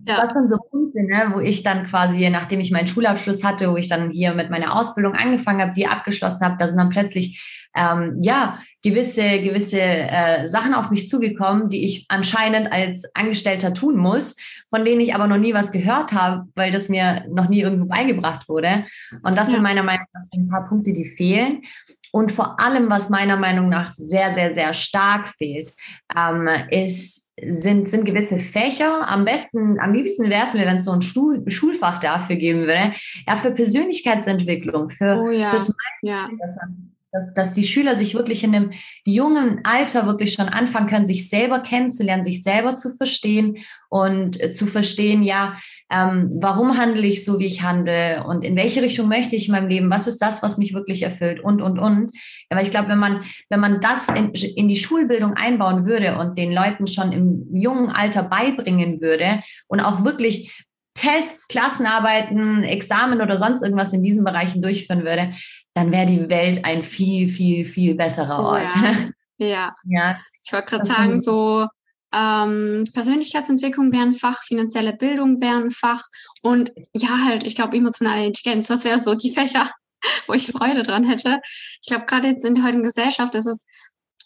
Ja. 0.08 0.25
Das 0.25 0.34
sind 0.34 0.50
so 0.50 0.58
Punkte, 0.72 1.04
ne, 1.04 1.31
wo 1.34 1.40
ich 1.40 1.62
dann 1.62 1.86
quasi, 1.86 2.28
nachdem 2.30 2.60
ich 2.60 2.72
meinen 2.72 2.88
Schulabschluss 2.88 3.44
hatte, 3.44 3.69
wo 3.69 3.78
ich 3.78 3.88
dann 3.88 4.10
hier 4.10 4.34
mit 4.34 4.50
meiner 4.50 4.75
Ausbildung 4.75 5.13
angefangen 5.13 5.62
habe, 5.62 5.74
die 5.74 5.88
abgeschlossen 5.88 6.46
habe, 6.46 6.56
da 6.58 6.68
sind 6.68 6.80
dann 6.80 6.90
plötzlich 6.90 7.67
ähm, 7.75 8.18
ja 8.22 8.60
gewisse 8.84 9.42
gewisse 9.42 9.81
äh, 9.81 10.48
Sachen 10.48 10.74
auf 10.74 10.90
mich 10.92 11.08
zugekommen, 11.08 11.69
die 11.69 11.84
ich 11.86 12.06
anscheinend 12.10 12.72
als 12.72 13.04
Angestellter 13.14 13.74
tun 13.74 13.98
muss, 13.98 14.36
von 14.69 14.86
denen 14.86 15.02
ich 15.02 15.16
aber 15.16 15.28
noch 15.28 15.38
nie 15.38 15.54
was 15.54 15.72
gehört 15.72 16.14
habe, 16.14 16.48
weil 16.56 16.72
das 16.72 16.90
mir 16.90 17.25
noch 17.30 17.50
nie 17.50 17.62
irgendwo 17.62 17.86
beigebracht 17.86 18.48
wurde. 18.48 18.86
Und 19.24 19.38
das 19.38 19.48
ja. 19.48 19.56
sind 19.56 19.64
meiner 19.64 19.84
Meinung 19.84 20.06
nach 20.14 20.22
ein 20.34 20.48
paar 20.48 20.68
Punkte, 20.68 20.94
die 20.94 21.06
fehlen. 21.06 21.64
Und 22.12 22.31
vor 22.31 22.60
allem, 22.60 22.90
was 22.90 23.10
meiner 23.10 23.38
Meinung 23.38 23.70
nach 23.70 23.94
sehr, 23.94 24.34
sehr, 24.34 24.54
sehr 24.54 24.74
stark 24.74 25.28
fehlt, 25.28 25.74
ähm, 26.18 26.50
ist, 26.70 27.32
sind, 27.39 27.89
sind 27.89 28.06
gewisse 28.06 28.39
Fächer. 28.39 29.08
Am 29.08 29.25
besten, 29.25 29.80
am 29.80 29.94
liebsten 29.94 30.30
wäre 30.30 30.44
es 30.44 30.53
mir, 30.53 30.65
wenn 30.65 30.77
es 30.77 30.86
so 30.86 30.91
ein 30.91 31.01
Schul 31.01 31.44
Schulfach 31.50 32.00
dafür 32.00 32.38
geben 32.38 32.62
würde. 32.62 32.94
Ja, 33.27 33.36
für 33.36 33.51
Persönlichkeitsentwicklung, 33.51 34.89
für, 34.89 35.22
oh 35.24 35.30
ja. 35.30 35.50
fürs 35.50 35.68
Mindset, 35.68 35.77
ja. 36.03 36.30
dass 36.39 36.56
man 36.58 36.97
dass, 37.17 37.33
dass 37.33 37.53
die 37.53 37.63
Schüler 37.63 37.95
sich 37.95 38.13
wirklich 38.13 38.43
in 38.43 38.55
einem 38.55 38.71
jungen 39.03 39.62
Alter 39.63 40.05
wirklich 40.05 40.33
schon 40.33 40.50
anfangen 40.50 40.88
können, 40.88 41.07
sich 41.07 41.29
selber 41.29 41.59
kennenzulernen, 41.59 42.24
sich 42.24 42.43
selber 42.43 42.75
zu 42.75 42.95
verstehen 42.95 43.57
und 43.89 44.41
äh, 44.41 44.51
zu 44.51 44.67
verstehen, 44.67 45.24
ja, 45.24 45.57
ähm, 45.91 46.29
warum 46.36 46.77
handle 46.77 47.05
ich 47.05 47.25
so, 47.25 47.39
wie 47.39 47.45
ich 47.45 47.63
handle 47.63 48.24
und 48.27 48.43
in 48.43 48.55
welche 48.55 48.81
Richtung 48.81 49.07
möchte 49.07 49.36
ich 49.36 49.47
in 49.47 49.53
meinem 49.53 49.69
Leben, 49.69 49.89
was 49.89 50.07
ist 50.07 50.21
das, 50.21 50.43
was 50.43 50.57
mich 50.57 50.74
wirklich 50.74 51.01
erfüllt 51.01 51.39
und, 51.39 51.62
und, 51.62 51.79
und. 51.79 52.12
Aber 52.50 52.62
ich 52.62 52.71
glaube, 52.71 52.89
wenn 52.89 53.00
man, 53.00 53.24
wenn 53.50 53.59
man 53.59 53.79
das 53.79 54.09
in, 54.09 54.31
in 54.31 54.67
die 54.67 54.75
Schulbildung 54.75 55.33
einbauen 55.33 55.86
würde 55.86 56.17
und 56.17 56.38
den 56.38 56.51
Leuten 56.51 56.88
schon 56.88 57.12
im 57.12 57.47
jungen 57.55 57.89
Alter 57.89 58.24
beibringen 58.24 59.01
würde 59.01 59.41
und 59.67 59.79
auch 59.79 60.03
wirklich 60.03 60.65
Tests, 60.97 61.47
Klassenarbeiten, 61.47 62.63
Examen 62.63 63.21
oder 63.21 63.38
sonst 63.38 63.62
irgendwas 63.62 63.93
in 63.93 64.01
diesen 64.01 64.24
Bereichen 64.24 64.62
durchführen 64.62 65.05
würde, 65.05 65.33
dann 65.77 65.91
wäre 65.91 66.07
die 66.07 66.27
Welt 66.27 66.65
ein 66.65 66.81
viel, 66.81 67.29
viel, 67.29 67.63
viel 67.63 67.93
besserer 67.93 68.39
Ort. 68.39 68.63
Ja, 68.63 69.10
ja. 69.38 69.75
ja. 69.86 70.19
ich 70.43 70.51
wollte 70.51 70.72
gerade 70.72 70.86
sagen, 70.86 71.22
so 71.22 71.67
ähm, 72.12 72.84
Persönlichkeitsentwicklung 72.96 73.93
wäre 73.93 74.07
ein 74.07 74.15
Fach, 74.15 74.41
finanzielle 74.43 74.93
Bildung 74.93 75.39
wäre 75.39 75.57
ein 75.57 75.69
Fach 75.69 76.01
und 76.41 76.72
ja, 76.93 77.25
halt, 77.25 77.43
ich 77.43 77.53
glaube, 77.53 77.77
emotionale 77.77 78.25
Intelligenz, 78.25 78.67
das 78.67 78.86
wäre 78.86 79.00
so 79.00 79.13
die 79.13 79.31
Fächer, 79.31 79.69
wo 80.27 80.34
ich 80.34 80.48
Freude 80.48 80.81
dran 80.81 81.03
hätte. 81.03 81.39
Ich 81.81 81.88
glaube, 81.88 82.05
gerade 82.05 82.29
jetzt 82.29 82.43
in 82.43 82.55
der 82.55 82.63
heutigen 82.63 82.81
Gesellschaft 82.81 83.36
ist 83.36 83.46
es 83.46 83.67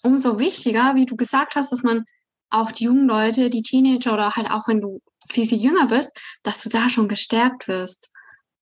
umso 0.02 0.40
wichtiger, 0.40 0.96
wie 0.96 1.06
du 1.06 1.18
gesagt 1.18 1.56
hast, 1.56 1.74
dass 1.74 1.84
man 1.84 2.06
auch 2.50 2.72
die 2.72 2.86
jungen 2.86 3.10
Leute, 3.10 3.50
die 3.50 3.62
Teenager 3.62 4.14
oder 4.14 4.30
halt 4.32 4.50
auch 4.50 4.70
wenn 4.70 4.80
du 4.80 5.02
viel, 5.30 5.48
viel 5.48 5.62
jünger 5.62 5.88
bist, 5.88 6.18
dass 6.44 6.62
du 6.62 6.70
da 6.70 6.90
schon 6.90 7.10
gestärkt 7.10 7.68
wirst. 7.68 8.10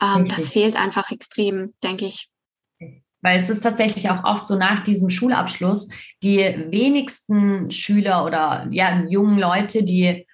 Ähm, 0.02 0.28
das 0.28 0.50
fehlt 0.50 0.76
einfach 0.76 1.12
extrem, 1.12 1.74
denke 1.84 2.06
ich. 2.06 2.30
Weil 3.22 3.38
es 3.38 3.50
ist 3.50 3.62
tatsächlich 3.62 4.10
auch 4.10 4.24
oft 4.24 4.48
so 4.48 4.56
nach 4.56 4.82
diesem 4.82 5.10
Schulabschluss, 5.10 5.90
die 6.24 6.40
wenigsten 6.70 7.70
Schüler 7.72 8.26
oder 8.26 8.68
ja, 8.72 9.04
jungen 9.10 9.38
Leute, 9.38 9.84
die 9.84 10.26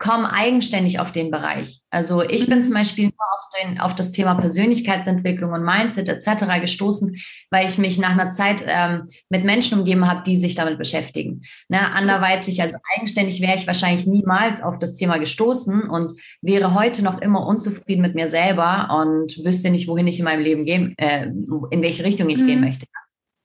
komm 0.00 0.24
eigenständig 0.24 0.98
auf 0.98 1.12
den 1.12 1.30
Bereich. 1.30 1.82
Also 1.90 2.22
ich 2.22 2.46
bin 2.46 2.62
zum 2.62 2.72
Beispiel 2.72 3.04
nur 3.04 3.12
auf, 3.12 3.44
den, 3.60 3.80
auf 3.80 3.94
das 3.94 4.12
Thema 4.12 4.34
Persönlichkeitsentwicklung 4.34 5.52
und 5.52 5.62
Mindset 5.62 6.08
etc. 6.08 6.58
gestoßen, 6.58 7.20
weil 7.50 7.68
ich 7.68 7.76
mich 7.76 7.98
nach 7.98 8.12
einer 8.12 8.30
Zeit 8.30 8.64
ähm, 8.66 9.02
mit 9.28 9.44
Menschen 9.44 9.78
umgeben 9.78 10.08
habe, 10.08 10.22
die 10.24 10.38
sich 10.38 10.54
damit 10.54 10.78
beschäftigen. 10.78 11.42
Ne, 11.68 11.92
anderweitig, 11.92 12.62
also 12.62 12.78
eigenständig 12.96 13.42
wäre 13.42 13.56
ich 13.56 13.66
wahrscheinlich 13.66 14.06
niemals 14.06 14.62
auf 14.62 14.78
das 14.78 14.94
Thema 14.94 15.18
gestoßen 15.18 15.82
und 15.90 16.18
wäre 16.40 16.72
heute 16.72 17.04
noch 17.04 17.20
immer 17.20 17.46
unzufrieden 17.46 18.00
mit 18.00 18.14
mir 18.14 18.26
selber 18.26 18.88
und 19.02 19.44
wüsste 19.44 19.70
nicht, 19.70 19.86
wohin 19.86 20.06
ich 20.06 20.18
in 20.18 20.24
meinem 20.24 20.40
Leben 20.42 20.64
gehen, 20.64 20.96
äh, 20.96 21.26
in 21.26 21.82
welche 21.82 22.04
Richtung 22.04 22.30
ich 22.30 22.40
mhm. 22.40 22.46
gehen 22.46 22.60
möchte. 22.62 22.86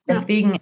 Deswegen 0.08 0.54
ja 0.54 0.60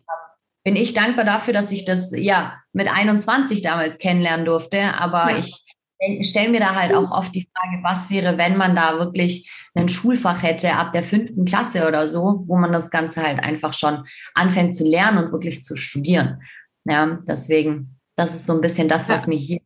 bin 0.63 0.77
ich 0.77 0.93
dankbar 0.93 1.25
dafür, 1.25 1.53
dass 1.53 1.71
ich 1.71 1.83
das 1.83 2.13
ja 2.15 2.53
mit 2.71 2.89
21 2.89 3.61
damals 3.61 3.97
kennenlernen 3.99 4.45
durfte. 4.45 4.93
Aber 4.93 5.29
ja. 5.29 5.39
ich 5.39 5.72
stelle 6.21 6.49
mir 6.49 6.59
da 6.59 6.75
halt 6.75 6.93
auch 6.93 7.11
oft 7.11 7.33
die 7.33 7.47
Frage, 7.53 7.83
was 7.83 8.09
wäre, 8.09 8.37
wenn 8.37 8.57
man 8.57 8.75
da 8.75 8.97
wirklich 8.99 9.49
ein 9.75 9.89
Schulfach 9.89 10.41
hätte 10.41 10.73
ab 10.73 10.93
der 10.93 11.03
fünften 11.03 11.45
Klasse 11.45 11.87
oder 11.87 12.07
so, 12.07 12.43
wo 12.47 12.57
man 12.57 12.71
das 12.71 12.89
Ganze 12.89 13.23
halt 13.23 13.39
einfach 13.39 13.73
schon 13.73 14.05
anfängt 14.33 14.75
zu 14.75 14.83
lernen 14.83 15.23
und 15.23 15.31
wirklich 15.31 15.63
zu 15.63 15.75
studieren. 15.75 16.41
Ja, 16.85 17.19
deswegen, 17.27 17.99
das 18.15 18.35
ist 18.35 18.45
so 18.45 18.53
ein 18.53 18.61
bisschen 18.61 18.87
das, 18.87 19.09
was 19.09 19.23
ja. 19.23 19.29
mir 19.29 19.37
hier 19.37 19.61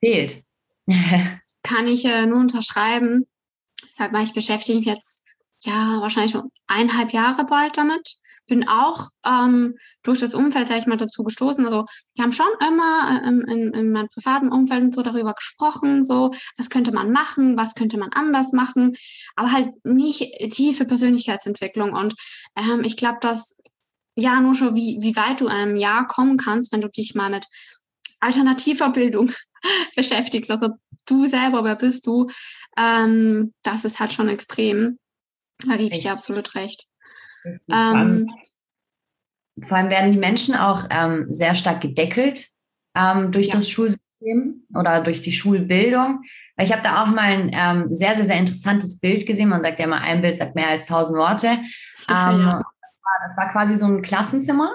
fehlt. 0.00 0.42
Kann 1.62 1.86
ich 1.86 2.04
äh, 2.04 2.26
nur 2.26 2.40
unterschreiben. 2.40 3.26
Deshalb, 3.82 4.16
ich 4.22 4.34
beschäftige 4.34 4.78
mich 4.78 4.88
jetzt 4.88 5.24
ja 5.64 5.98
wahrscheinlich 6.00 6.32
schon 6.32 6.50
eineinhalb 6.66 7.12
Jahre 7.12 7.44
bald 7.44 7.76
damit 7.76 8.18
bin 8.48 8.66
auch 8.66 9.10
ähm, 9.24 9.76
durch 10.02 10.20
das 10.20 10.34
Umfeld, 10.34 10.68
sag 10.68 10.78
ich 10.78 10.86
mal, 10.86 10.96
dazu 10.96 11.22
gestoßen. 11.22 11.64
Also 11.64 11.84
wir 12.16 12.24
haben 12.24 12.32
schon 12.32 12.46
immer 12.66 13.20
äh, 13.22 13.28
in, 13.28 13.72
in 13.72 13.92
meinem 13.92 14.08
privaten 14.08 14.50
Umfeld 14.50 14.82
und 14.82 14.94
so 14.94 15.02
darüber 15.02 15.34
gesprochen, 15.34 16.02
so 16.02 16.32
was 16.56 16.70
könnte 16.70 16.90
man 16.90 17.12
machen, 17.12 17.56
was 17.56 17.74
könnte 17.74 17.98
man 17.98 18.10
anders 18.12 18.52
machen, 18.52 18.96
aber 19.36 19.52
halt 19.52 19.68
nicht 19.84 20.32
tiefe 20.50 20.84
Persönlichkeitsentwicklung. 20.84 21.92
Und 21.92 22.14
ähm, 22.56 22.82
ich 22.84 22.96
glaube, 22.96 23.18
dass 23.20 23.58
ja 24.16 24.40
nur 24.40 24.54
schon, 24.54 24.74
wie, 24.74 24.98
wie 25.00 25.14
weit 25.14 25.40
du 25.40 25.46
einem 25.46 25.76
Jahr 25.76 26.06
kommen 26.08 26.38
kannst, 26.38 26.72
wenn 26.72 26.80
du 26.80 26.88
dich 26.88 27.14
mal 27.14 27.30
mit 27.30 27.46
alternativer 28.20 28.90
Bildung 28.90 29.30
beschäftigst. 29.96 30.50
Also 30.50 30.70
du 31.06 31.26
selber, 31.26 31.62
wer 31.64 31.76
bist 31.76 32.06
du? 32.06 32.26
Ähm, 32.76 33.54
das 33.62 33.84
ist 33.84 34.00
halt 34.00 34.12
schon 34.12 34.28
extrem. 34.28 34.98
Da 35.66 35.76
gebe 35.76 35.94
ich 35.94 36.00
dir 36.02 36.12
absolut 36.12 36.54
recht. 36.54 36.84
Ähm, 37.70 38.26
vor 39.66 39.76
allem 39.76 39.90
werden 39.90 40.12
die 40.12 40.18
Menschen 40.18 40.54
auch 40.54 40.86
ähm, 40.90 41.26
sehr 41.28 41.54
stark 41.54 41.80
gedeckelt 41.80 42.48
ähm, 42.94 43.32
durch 43.32 43.48
ja. 43.48 43.54
das 43.54 43.68
Schulsystem 43.68 44.64
oder 44.74 45.02
durch 45.02 45.20
die 45.20 45.32
Schulbildung. 45.32 46.22
Weil 46.56 46.66
ich 46.66 46.72
habe 46.72 46.82
da 46.82 47.02
auch 47.02 47.06
mal 47.06 47.22
ein 47.22 47.50
ähm, 47.52 47.94
sehr, 47.94 48.14
sehr, 48.14 48.24
sehr 48.24 48.38
interessantes 48.38 49.00
Bild 49.00 49.26
gesehen. 49.26 49.48
Man 49.48 49.62
sagt 49.62 49.78
ja 49.78 49.86
immer, 49.86 50.00
ein 50.00 50.22
Bild 50.22 50.36
sagt 50.36 50.54
mehr 50.54 50.68
als 50.68 50.86
tausend 50.86 51.18
Worte. 51.18 51.58
Ja. 52.08 52.30
Ähm, 52.30 52.62
das 53.26 53.36
war 53.36 53.48
quasi 53.48 53.76
so 53.76 53.86
ein 53.86 54.02
Klassenzimmer. 54.02 54.70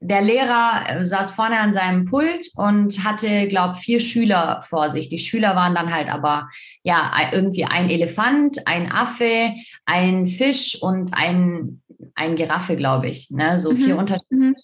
Der 0.00 0.20
Lehrer 0.20 0.82
äh, 0.88 1.06
saß 1.06 1.30
vorne 1.30 1.58
an 1.60 1.72
seinem 1.72 2.04
Pult 2.04 2.48
und 2.56 3.04
hatte, 3.04 3.48
glaube 3.48 3.76
vier 3.76 4.00
Schüler 4.00 4.60
vor 4.62 4.90
sich. 4.90 5.08
Die 5.08 5.18
Schüler 5.18 5.54
waren 5.54 5.74
dann 5.74 5.94
halt 5.94 6.12
aber 6.12 6.48
ja 6.82 7.10
irgendwie 7.32 7.64
ein 7.64 7.88
Elefant, 7.88 8.66
ein 8.66 8.90
Affe, 8.90 9.52
ein 9.86 10.26
Fisch 10.26 10.76
und 10.82 11.12
ein 11.14 11.82
ein 12.14 12.36
Giraffe, 12.36 12.76
glaube 12.76 13.08
ich. 13.08 13.30
Ne? 13.30 13.58
So 13.58 13.70
mhm. 13.70 13.76
vier 13.76 13.98
Unterschiede. 13.98 14.36
Mhm. 14.36 14.56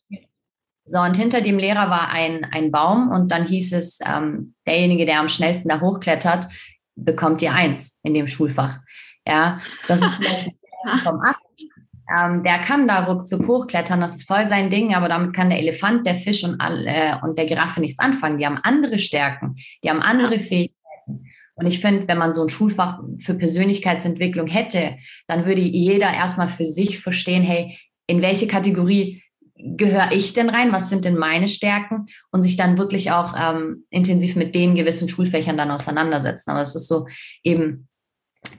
So, 0.87 0.99
und 1.01 1.17
hinter 1.17 1.41
dem 1.41 1.59
Lehrer 1.59 1.89
war 1.89 2.09
ein, 2.09 2.45
ein 2.45 2.73
Baum 2.73 3.11
und 3.11 3.31
dann 3.31 3.47
hieß 3.47 3.73
es, 3.75 4.01
ähm, 4.05 4.55
derjenige, 4.67 5.07
der 5.07 5.21
am 5.21 5.29
schnellsten 5.29 5.69
da 5.69 5.81
hochklettert, 5.81 6.49
bekommt 6.97 7.41
die 7.41 7.49
Eins 7.49 8.01
in 8.03 8.15
dem 8.15 8.27
Schulfach. 8.27 8.81
Ja, 9.27 9.61
das 9.87 10.01
ist 10.01 10.19
vom 11.05 11.21
Acht. 11.21 11.41
Ähm, 12.19 12.43
der 12.43 12.59
kann 12.59 12.89
da 12.89 13.05
ruckzuck 13.05 13.47
hochklettern, 13.47 14.01
das 14.01 14.17
ist 14.17 14.27
voll 14.27 14.49
sein 14.49 14.69
Ding, 14.69 14.95
aber 14.95 15.09
damit 15.09 15.33
kann 15.33 15.51
der 15.51 15.61
Elefant, 15.61 16.05
der 16.07 16.17
Fisch 16.17 16.43
und, 16.43 16.61
all, 16.61 16.85
äh, 16.89 17.15
und 17.23 17.39
der 17.39 17.47
Giraffe 17.47 17.79
nichts 17.81 18.01
anfangen. 18.01 18.39
Die 18.39 18.47
haben 18.47 18.59
andere 18.59 18.99
Stärken, 18.99 19.57
die 19.85 19.91
haben 19.91 20.03
andere 20.03 20.39
Fähigkeiten. 20.39 20.80
Und 21.61 21.67
ich 21.67 21.81
finde, 21.81 22.09
wenn 22.09 22.17
man 22.17 22.33
so 22.33 22.43
ein 22.43 22.49
Schulfach 22.49 23.01
für 23.19 23.35
Persönlichkeitsentwicklung 23.35 24.47
hätte, 24.47 24.97
dann 25.27 25.45
würde 25.45 25.61
jeder 25.61 26.11
erstmal 26.11 26.49
für 26.49 26.65
sich 26.65 27.01
verstehen, 27.01 27.43
hey, 27.43 27.79
in 28.07 28.23
welche 28.23 28.47
Kategorie 28.47 29.23
gehöre 29.55 30.11
ich 30.11 30.33
denn 30.33 30.49
rein? 30.49 30.73
Was 30.73 30.89
sind 30.89 31.05
denn 31.05 31.19
meine 31.19 31.49
Stärken? 31.49 32.07
Und 32.33 32.41
sich 32.41 32.57
dann 32.57 32.79
wirklich 32.79 33.13
auch 33.13 33.35
ähm, 33.37 33.85
intensiv 33.91 34.37
mit 34.37 34.55
den 34.55 34.75
gewissen 34.75 35.11
Schulfächern 35.11 35.59
dann 35.59 35.71
auseinandersetzen. 35.71 36.51
Aber 36.51 36.63
es 36.63 36.75
ist 36.75 36.89
so 36.89 37.07
eben, 37.45 37.89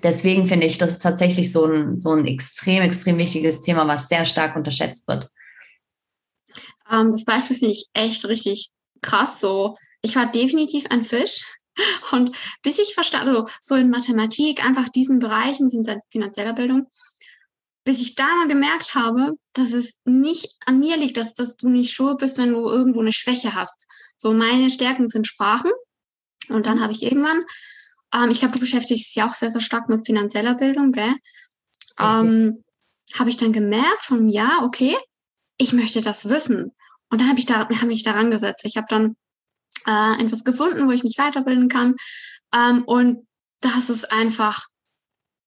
deswegen 0.03 0.45
finde 0.45 0.67
ich, 0.67 0.77
das 0.77 0.99
tatsächlich 0.99 1.51
so 1.51 1.65
ein, 1.65 1.99
so 1.99 2.11
ein 2.11 2.27
extrem, 2.27 2.83
extrem 2.83 3.17
wichtiges 3.17 3.61
Thema, 3.61 3.87
was 3.87 4.09
sehr 4.09 4.25
stark 4.25 4.55
unterschätzt 4.55 5.07
wird. 5.07 5.27
Ähm, 6.91 7.11
das 7.11 7.25
Beispiel 7.25 7.55
finde 7.55 7.73
ich 7.73 7.87
echt 7.93 8.23
richtig 8.25 8.69
krass. 9.01 9.39
So, 9.39 9.75
ich 10.03 10.15
war 10.15 10.31
definitiv 10.31 10.85
ein 10.91 11.03
Fisch. 11.03 11.41
Und 12.11 12.31
bis 12.63 12.79
ich 12.79 12.93
verstand, 12.93 13.27
also 13.27 13.45
so 13.59 13.75
in 13.75 13.89
Mathematik, 13.89 14.63
einfach 14.65 14.89
diesen 14.89 15.19
Bereichen, 15.19 15.69
finanzieller 16.09 16.53
Bildung, 16.53 16.87
bis 17.83 18.01
ich 18.01 18.15
da 18.15 18.27
mal 18.35 18.47
gemerkt 18.47 18.95
habe, 18.95 19.33
dass 19.53 19.73
es 19.73 19.99
nicht 20.05 20.55
an 20.65 20.79
mir 20.79 20.97
liegt, 20.97 21.17
dass, 21.17 21.33
dass 21.33 21.57
du 21.57 21.69
nicht 21.69 21.93
schuld 21.93 22.19
bist, 22.19 22.37
wenn 22.37 22.53
du 22.53 22.69
irgendwo 22.69 23.01
eine 23.01 23.11
Schwäche 23.11 23.55
hast. 23.55 23.87
So 24.17 24.33
meine 24.33 24.69
Stärken 24.69 25.09
sind 25.09 25.25
Sprachen. 25.25 25.71
Und 26.49 26.67
dann 26.67 26.81
habe 26.81 26.93
ich 26.93 27.03
irgendwann, 27.03 27.43
ähm, 28.13 28.29
ich 28.29 28.39
glaube, 28.39 28.53
du 28.53 28.59
beschäftigst 28.59 29.07
dich 29.07 29.15
ja 29.15 29.27
auch 29.27 29.33
sehr, 29.33 29.49
sehr 29.49 29.61
stark 29.61 29.89
mit 29.89 30.05
finanzieller 30.05 30.55
Bildung, 30.55 30.91
gell? 30.91 31.15
Ähm, 31.99 32.63
habe 33.17 33.29
ich 33.29 33.37
dann 33.37 33.51
gemerkt 33.51 34.03
von, 34.03 34.29
ja, 34.29 34.63
okay, 34.63 34.95
ich 35.57 35.73
möchte 35.73 36.01
das 36.01 36.29
wissen. 36.29 36.71
Und 37.09 37.21
dann 37.21 37.29
habe 37.29 37.39
ich 37.39 37.45
da, 37.45 37.67
habe 37.67 37.85
mich 37.85 38.03
daran 38.03 38.31
gesetzt. 38.31 38.63
Ich 38.65 38.77
habe 38.77 38.87
dann 38.89 39.15
äh, 39.87 40.23
etwas 40.23 40.43
gefunden, 40.43 40.87
wo 40.87 40.91
ich 40.91 41.03
mich 41.03 41.17
weiterbilden 41.17 41.69
kann. 41.69 41.95
Ähm, 42.53 42.83
und 42.85 43.21
das 43.61 43.89
ist 43.89 44.11
einfach, 44.11 44.65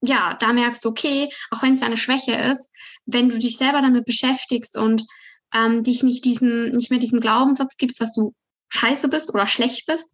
ja, 0.02 0.34
da 0.34 0.52
merkst 0.52 0.84
du, 0.84 0.90
okay, 0.90 1.28
auch 1.50 1.62
wenn 1.62 1.74
es 1.74 1.82
eine 1.82 1.96
Schwäche 1.96 2.34
ist, 2.34 2.70
wenn 3.06 3.28
du 3.28 3.38
dich 3.38 3.56
selber 3.56 3.82
damit 3.82 4.04
beschäftigst 4.06 4.76
und 4.76 5.04
ähm, 5.52 5.82
dich 5.82 6.02
nicht 6.02 6.24
diesen, 6.24 6.70
nicht 6.70 6.90
mehr 6.90 6.98
diesen 6.98 7.20
Glaubenssatz 7.20 7.76
gibst, 7.76 8.00
dass 8.00 8.14
du 8.14 8.34
scheiße 8.68 9.08
bist 9.08 9.32
oder 9.32 9.46
schlecht 9.46 9.86
bist, 9.86 10.12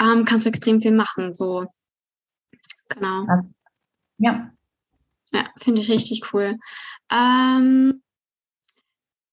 ähm, 0.00 0.24
kannst 0.24 0.46
du 0.46 0.48
extrem 0.48 0.80
viel 0.80 0.92
machen. 0.92 1.34
So, 1.34 1.66
genau. 2.88 3.26
Ja. 4.18 4.50
Ja, 5.32 5.44
finde 5.58 5.82
ich 5.82 5.90
richtig 5.90 6.32
cool. 6.32 6.56
Ähm, 7.10 8.02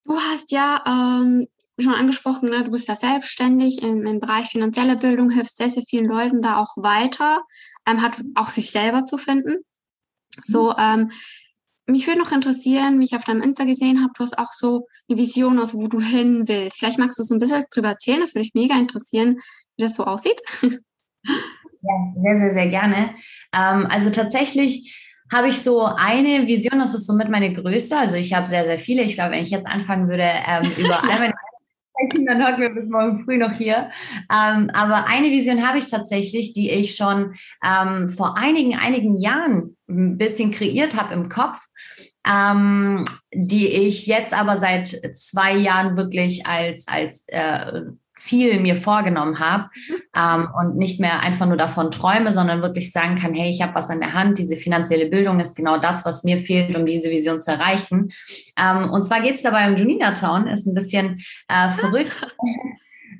du 0.03 0.19
hast 0.19 0.51
ja 0.51 0.83
ähm, 0.85 1.47
schon 1.83 1.93
angesprochen, 1.93 2.49
ne, 2.49 2.63
du 2.63 2.71
bist 2.71 2.87
ja 2.87 2.95
selbstständig 2.95 3.81
im, 3.81 4.05
im, 4.05 4.19
Bereich 4.19 4.47
finanzielle 4.47 4.95
Bildung, 4.95 5.29
hilfst 5.29 5.57
sehr, 5.57 5.69
sehr 5.69 5.83
vielen 5.83 6.05
Leuten 6.05 6.41
da 6.41 6.57
auch 6.57 6.77
weiter, 6.77 7.43
ähm, 7.85 8.01
hat 8.01 8.21
auch 8.35 8.47
sich 8.47 8.71
selber 8.71 9.05
zu 9.05 9.17
finden. 9.17 9.57
So, 10.41 10.71
mhm. 10.71 10.75
ähm, 10.79 11.11
mich 11.87 12.07
würde 12.07 12.19
noch 12.19 12.31
interessieren, 12.31 12.99
wie 12.99 13.05
ich 13.05 13.15
auf 13.15 13.25
deinem 13.25 13.41
Insta 13.41 13.63
gesehen 13.63 14.01
habe, 14.01 14.11
du 14.17 14.23
hast 14.23 14.37
auch 14.39 14.51
so 14.51 14.87
eine 15.07 15.19
Vision 15.19 15.59
aus, 15.59 15.75
wo 15.75 15.87
du 15.87 15.99
hin 15.99 16.47
willst. 16.47 16.79
Vielleicht 16.79 16.97
magst 16.97 17.19
du 17.19 17.23
so 17.23 17.35
ein 17.35 17.39
bisschen 17.39 17.63
drüber 17.71 17.89
erzählen, 17.89 18.21
das 18.21 18.33
würde 18.33 18.45
mich 18.45 18.53
mega 18.55 18.77
interessieren, 18.79 19.37
wie 19.77 19.83
das 19.83 19.95
so 19.95 20.05
aussieht. 20.05 20.41
Ja, 20.61 22.13
sehr, 22.17 22.39
sehr, 22.39 22.51
sehr 22.51 22.67
gerne. 22.69 23.13
Ähm, 23.55 23.87
also 23.91 24.09
tatsächlich 24.09 25.05
habe 25.31 25.49
ich 25.49 25.61
so 25.61 25.83
eine 25.85 26.47
Vision, 26.47 26.79
das 26.79 26.93
ist 26.93 27.05
somit 27.05 27.29
meine 27.29 27.53
größte. 27.53 27.97
Also 27.97 28.15
ich 28.15 28.33
habe 28.33 28.47
sehr, 28.47 28.65
sehr 28.65 28.79
viele. 28.79 29.03
Ich 29.03 29.15
glaube, 29.15 29.31
wenn 29.31 29.43
ich 29.43 29.51
jetzt 29.51 29.67
anfangen 29.67 30.07
würde, 30.07 30.23
ähm, 30.23 30.63
über 30.77 31.03
all 31.03 31.19
meine 31.19 31.33
dann 32.25 32.45
hocken 32.45 32.61
wir 32.61 32.69
bis 32.69 32.89
morgen 32.89 33.23
früh 33.23 33.37
noch 33.37 33.53
hier. 33.53 33.89
Ähm, 34.31 34.69
aber 34.73 35.07
eine 35.07 35.29
Vision 35.29 35.67
habe 35.67 35.77
ich 35.77 35.87
tatsächlich, 35.87 36.53
die 36.53 36.69
ich 36.69 36.95
schon 36.95 37.35
ähm, 37.63 38.09
vor 38.09 38.37
einigen, 38.37 38.75
einigen 38.75 39.17
Jahren 39.17 39.77
ein 39.87 40.17
bisschen 40.17 40.51
kreiert 40.51 40.99
habe 40.99 41.13
im 41.13 41.29
Kopf, 41.29 41.59
ähm, 42.27 43.05
die 43.33 43.67
ich 43.67 44.07
jetzt 44.07 44.33
aber 44.33 44.57
seit 44.57 44.87
zwei 44.87 45.55
Jahren 45.55 45.95
wirklich 45.97 46.47
als, 46.47 46.87
als 46.87 47.25
äh, 47.27 47.81
Ziel 48.15 48.59
mir 48.59 48.75
vorgenommen 48.75 49.39
habe 49.39 49.69
mhm. 49.87 49.95
ähm, 50.17 50.47
und 50.59 50.77
nicht 50.77 50.99
mehr 50.99 51.21
einfach 51.23 51.45
nur 51.45 51.57
davon 51.57 51.91
träume, 51.91 52.31
sondern 52.31 52.61
wirklich 52.61 52.91
sagen 52.91 53.17
kann, 53.17 53.33
hey, 53.33 53.49
ich 53.49 53.61
habe 53.61 53.75
was 53.75 53.89
an 53.89 53.99
der 53.99 54.13
Hand, 54.13 54.37
diese 54.37 54.55
finanzielle 54.55 55.07
Bildung 55.07 55.39
ist 55.39 55.55
genau 55.55 55.77
das, 55.77 56.05
was 56.05 56.23
mir 56.23 56.37
fehlt, 56.37 56.75
um 56.75 56.85
diese 56.85 57.09
Vision 57.09 57.39
zu 57.39 57.51
erreichen. 57.51 58.11
Ähm, 58.61 58.89
und 58.89 59.05
zwar 59.05 59.21
geht 59.21 59.35
es 59.35 59.43
dabei 59.43 59.69
um 59.69 59.77
Junina 59.77 60.11
Town, 60.13 60.47
ist 60.47 60.65
ein 60.65 60.73
bisschen 60.73 61.23
äh, 61.47 61.69
verrückt. 61.69 62.27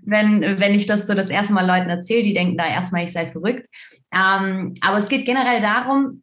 wenn, 0.06 0.60
wenn 0.60 0.74
ich 0.74 0.86
das 0.86 1.08
so 1.08 1.14
das 1.14 1.30
erste 1.30 1.54
Mal 1.54 1.66
Leuten 1.66 1.90
erzähle, 1.90 2.24
die 2.24 2.34
denken 2.34 2.58
da 2.58 2.68
erstmal, 2.68 3.04
ich 3.04 3.12
sei 3.12 3.26
verrückt. 3.26 3.68
Ähm, 4.14 4.74
aber 4.82 4.98
es 4.98 5.10
geht 5.10 5.26
generell 5.26 5.62
darum, 5.62 6.22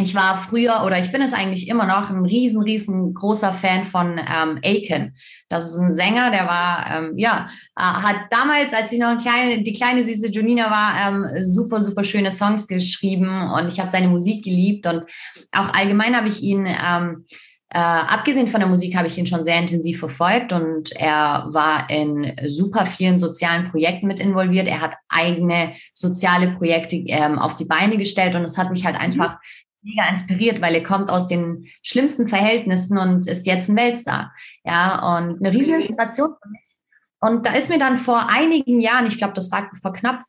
ich 0.00 0.14
war 0.14 0.36
früher 0.36 0.82
oder 0.84 0.98
ich 0.98 1.12
bin 1.12 1.22
es 1.22 1.32
eigentlich 1.32 1.68
immer 1.68 1.86
noch 1.86 2.10
ein 2.10 2.24
riesen, 2.24 2.62
riesengroßer 2.62 3.52
Fan 3.52 3.84
von 3.84 4.18
ähm, 4.18 4.58
Aiken. 4.62 5.14
Das 5.48 5.64
ist 5.66 5.78
ein 5.78 5.94
Sänger, 5.94 6.30
der 6.30 6.46
war, 6.46 6.86
ähm, 6.90 7.18
ja, 7.18 7.48
äh, 7.76 7.82
hat 7.82 8.16
damals, 8.30 8.72
als 8.72 8.92
ich 8.92 8.98
noch 8.98 9.18
kleine, 9.18 9.62
die 9.62 9.72
kleine 9.72 10.02
süße 10.02 10.28
Junina 10.28 10.70
war, 10.70 11.08
ähm, 11.08 11.44
super, 11.44 11.80
super 11.80 12.04
schöne 12.04 12.30
Songs 12.30 12.66
geschrieben 12.66 13.50
und 13.50 13.68
ich 13.68 13.78
habe 13.78 13.88
seine 13.88 14.08
Musik 14.08 14.44
geliebt 14.44 14.86
und 14.86 15.04
auch 15.52 15.72
allgemein 15.74 16.16
habe 16.16 16.28
ich 16.28 16.42
ihn, 16.42 16.66
ähm, 16.66 17.26
äh, 17.72 17.78
abgesehen 17.78 18.48
von 18.48 18.58
der 18.58 18.68
Musik, 18.68 18.96
habe 18.96 19.06
ich 19.06 19.16
ihn 19.16 19.26
schon 19.26 19.44
sehr 19.44 19.58
intensiv 19.58 20.00
verfolgt 20.00 20.52
und 20.52 20.90
er 20.96 21.46
war 21.50 21.88
in 21.88 22.32
super 22.48 22.84
vielen 22.84 23.18
sozialen 23.18 23.70
Projekten 23.70 24.08
mit 24.08 24.18
involviert. 24.18 24.66
Er 24.66 24.80
hat 24.80 24.94
eigene 25.08 25.74
soziale 25.94 26.50
Projekte 26.56 26.96
ähm, 26.96 27.38
auf 27.38 27.54
die 27.54 27.66
Beine 27.66 27.96
gestellt 27.96 28.34
und 28.34 28.42
es 28.42 28.58
hat 28.58 28.70
mich 28.70 28.84
halt 28.84 28.96
mhm. 28.96 29.02
einfach 29.02 29.38
mega 29.82 30.08
inspiriert, 30.08 30.60
weil 30.60 30.74
er 30.74 30.82
kommt 30.82 31.10
aus 31.10 31.26
den 31.26 31.68
schlimmsten 31.82 32.28
Verhältnissen 32.28 32.98
und 32.98 33.26
ist 33.26 33.46
jetzt 33.46 33.68
ein 33.68 33.76
Weltstar. 33.76 34.32
Ja, 34.64 35.16
und 35.16 35.44
eine 35.44 35.52
riesen 35.52 35.74
Inspiration 35.74 36.34
für 36.42 36.48
mich. 36.48 36.76
Und 37.22 37.44
da 37.44 37.52
ist 37.52 37.68
mir 37.68 37.78
dann 37.78 37.98
vor 37.98 38.30
einigen 38.30 38.80
Jahren, 38.80 39.06
ich 39.06 39.18
glaube, 39.18 39.34
das 39.34 39.52
war 39.52 39.70
vor 39.80 39.92
knapp 39.92 40.22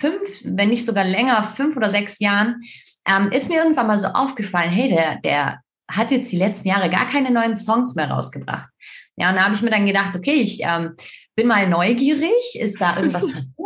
fünf, 0.00 0.42
wenn 0.44 0.68
nicht 0.68 0.84
sogar 0.84 1.04
länger, 1.04 1.42
fünf 1.42 1.76
oder 1.76 1.90
sechs 1.90 2.20
Jahren, 2.20 2.60
ähm, 3.08 3.30
ist 3.32 3.48
mir 3.48 3.58
irgendwann 3.58 3.88
mal 3.88 3.98
so 3.98 4.08
aufgefallen, 4.08 4.70
hey, 4.70 4.88
der, 4.88 5.16
der 5.20 5.60
hat 5.90 6.10
jetzt 6.10 6.30
die 6.30 6.36
letzten 6.36 6.68
Jahre 6.68 6.88
gar 6.90 7.08
keine 7.08 7.30
neuen 7.30 7.56
Songs 7.56 7.94
mehr 7.94 8.10
rausgebracht. 8.10 8.68
Ja, 9.16 9.30
und 9.30 9.36
da 9.36 9.44
habe 9.44 9.54
ich 9.54 9.62
mir 9.62 9.70
dann 9.70 9.86
gedacht, 9.86 10.14
okay, 10.14 10.34
ich 10.34 10.60
ähm, 10.62 10.94
bin 11.34 11.46
mal 11.46 11.68
neugierig, 11.68 12.30
ist 12.54 12.80
da 12.80 12.96
irgendwas 12.96 13.26
passiert? 13.32 13.56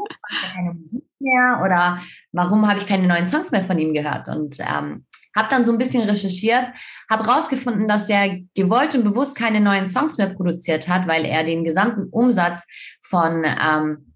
keine 0.55 0.75
Musik 0.75 1.05
mehr 1.19 1.61
oder 1.65 2.01
warum 2.33 2.67
habe 2.69 2.79
ich 2.79 2.87
keine 2.87 3.07
neuen 3.07 3.27
Songs 3.27 3.51
mehr 3.51 3.65
von 3.65 3.79
ihm 3.79 3.93
gehört? 3.93 4.29
Und 4.29 4.57
ähm, 4.61 5.05
habe 5.37 5.49
dann 5.49 5.65
so 5.65 5.73
ein 5.73 5.79
bisschen 5.79 6.09
recherchiert, 6.09 6.67
habe 7.11 7.27
rausgefunden, 7.27 7.89
dass 7.89 8.09
er 8.09 8.39
gewollt 8.55 8.95
und 8.95 9.05
bewusst 9.05 9.37
keine 9.37 9.61
neuen 9.61 9.87
Songs 9.87 10.19
mehr 10.19 10.31
produziert 10.31 10.89
hat, 10.89 11.07
weil 11.07 11.25
er 11.25 11.45
den 11.45 11.65
gesamten 11.65 12.09
Umsatz 12.11 12.67
von 13.03 13.45
ähm, 13.45 14.11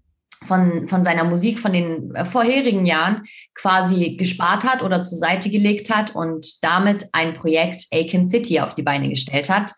von, 0.45 0.87
von 0.87 1.03
seiner 1.03 1.23
Musik 1.23 1.59
von 1.59 1.73
den 1.73 2.13
äh, 2.15 2.25
vorherigen 2.25 2.85
Jahren 2.85 3.23
quasi 3.53 4.15
gespart 4.15 4.63
hat 4.63 4.81
oder 4.81 5.01
zur 5.01 5.17
Seite 5.17 5.49
gelegt 5.49 5.93
hat 5.93 6.15
und 6.15 6.63
damit 6.63 7.09
ein 7.13 7.33
Projekt 7.33 7.85
Aiken 7.91 8.27
City 8.27 8.59
auf 8.59 8.75
die 8.75 8.83
Beine 8.83 9.09
gestellt 9.09 9.49
hat. 9.49 9.71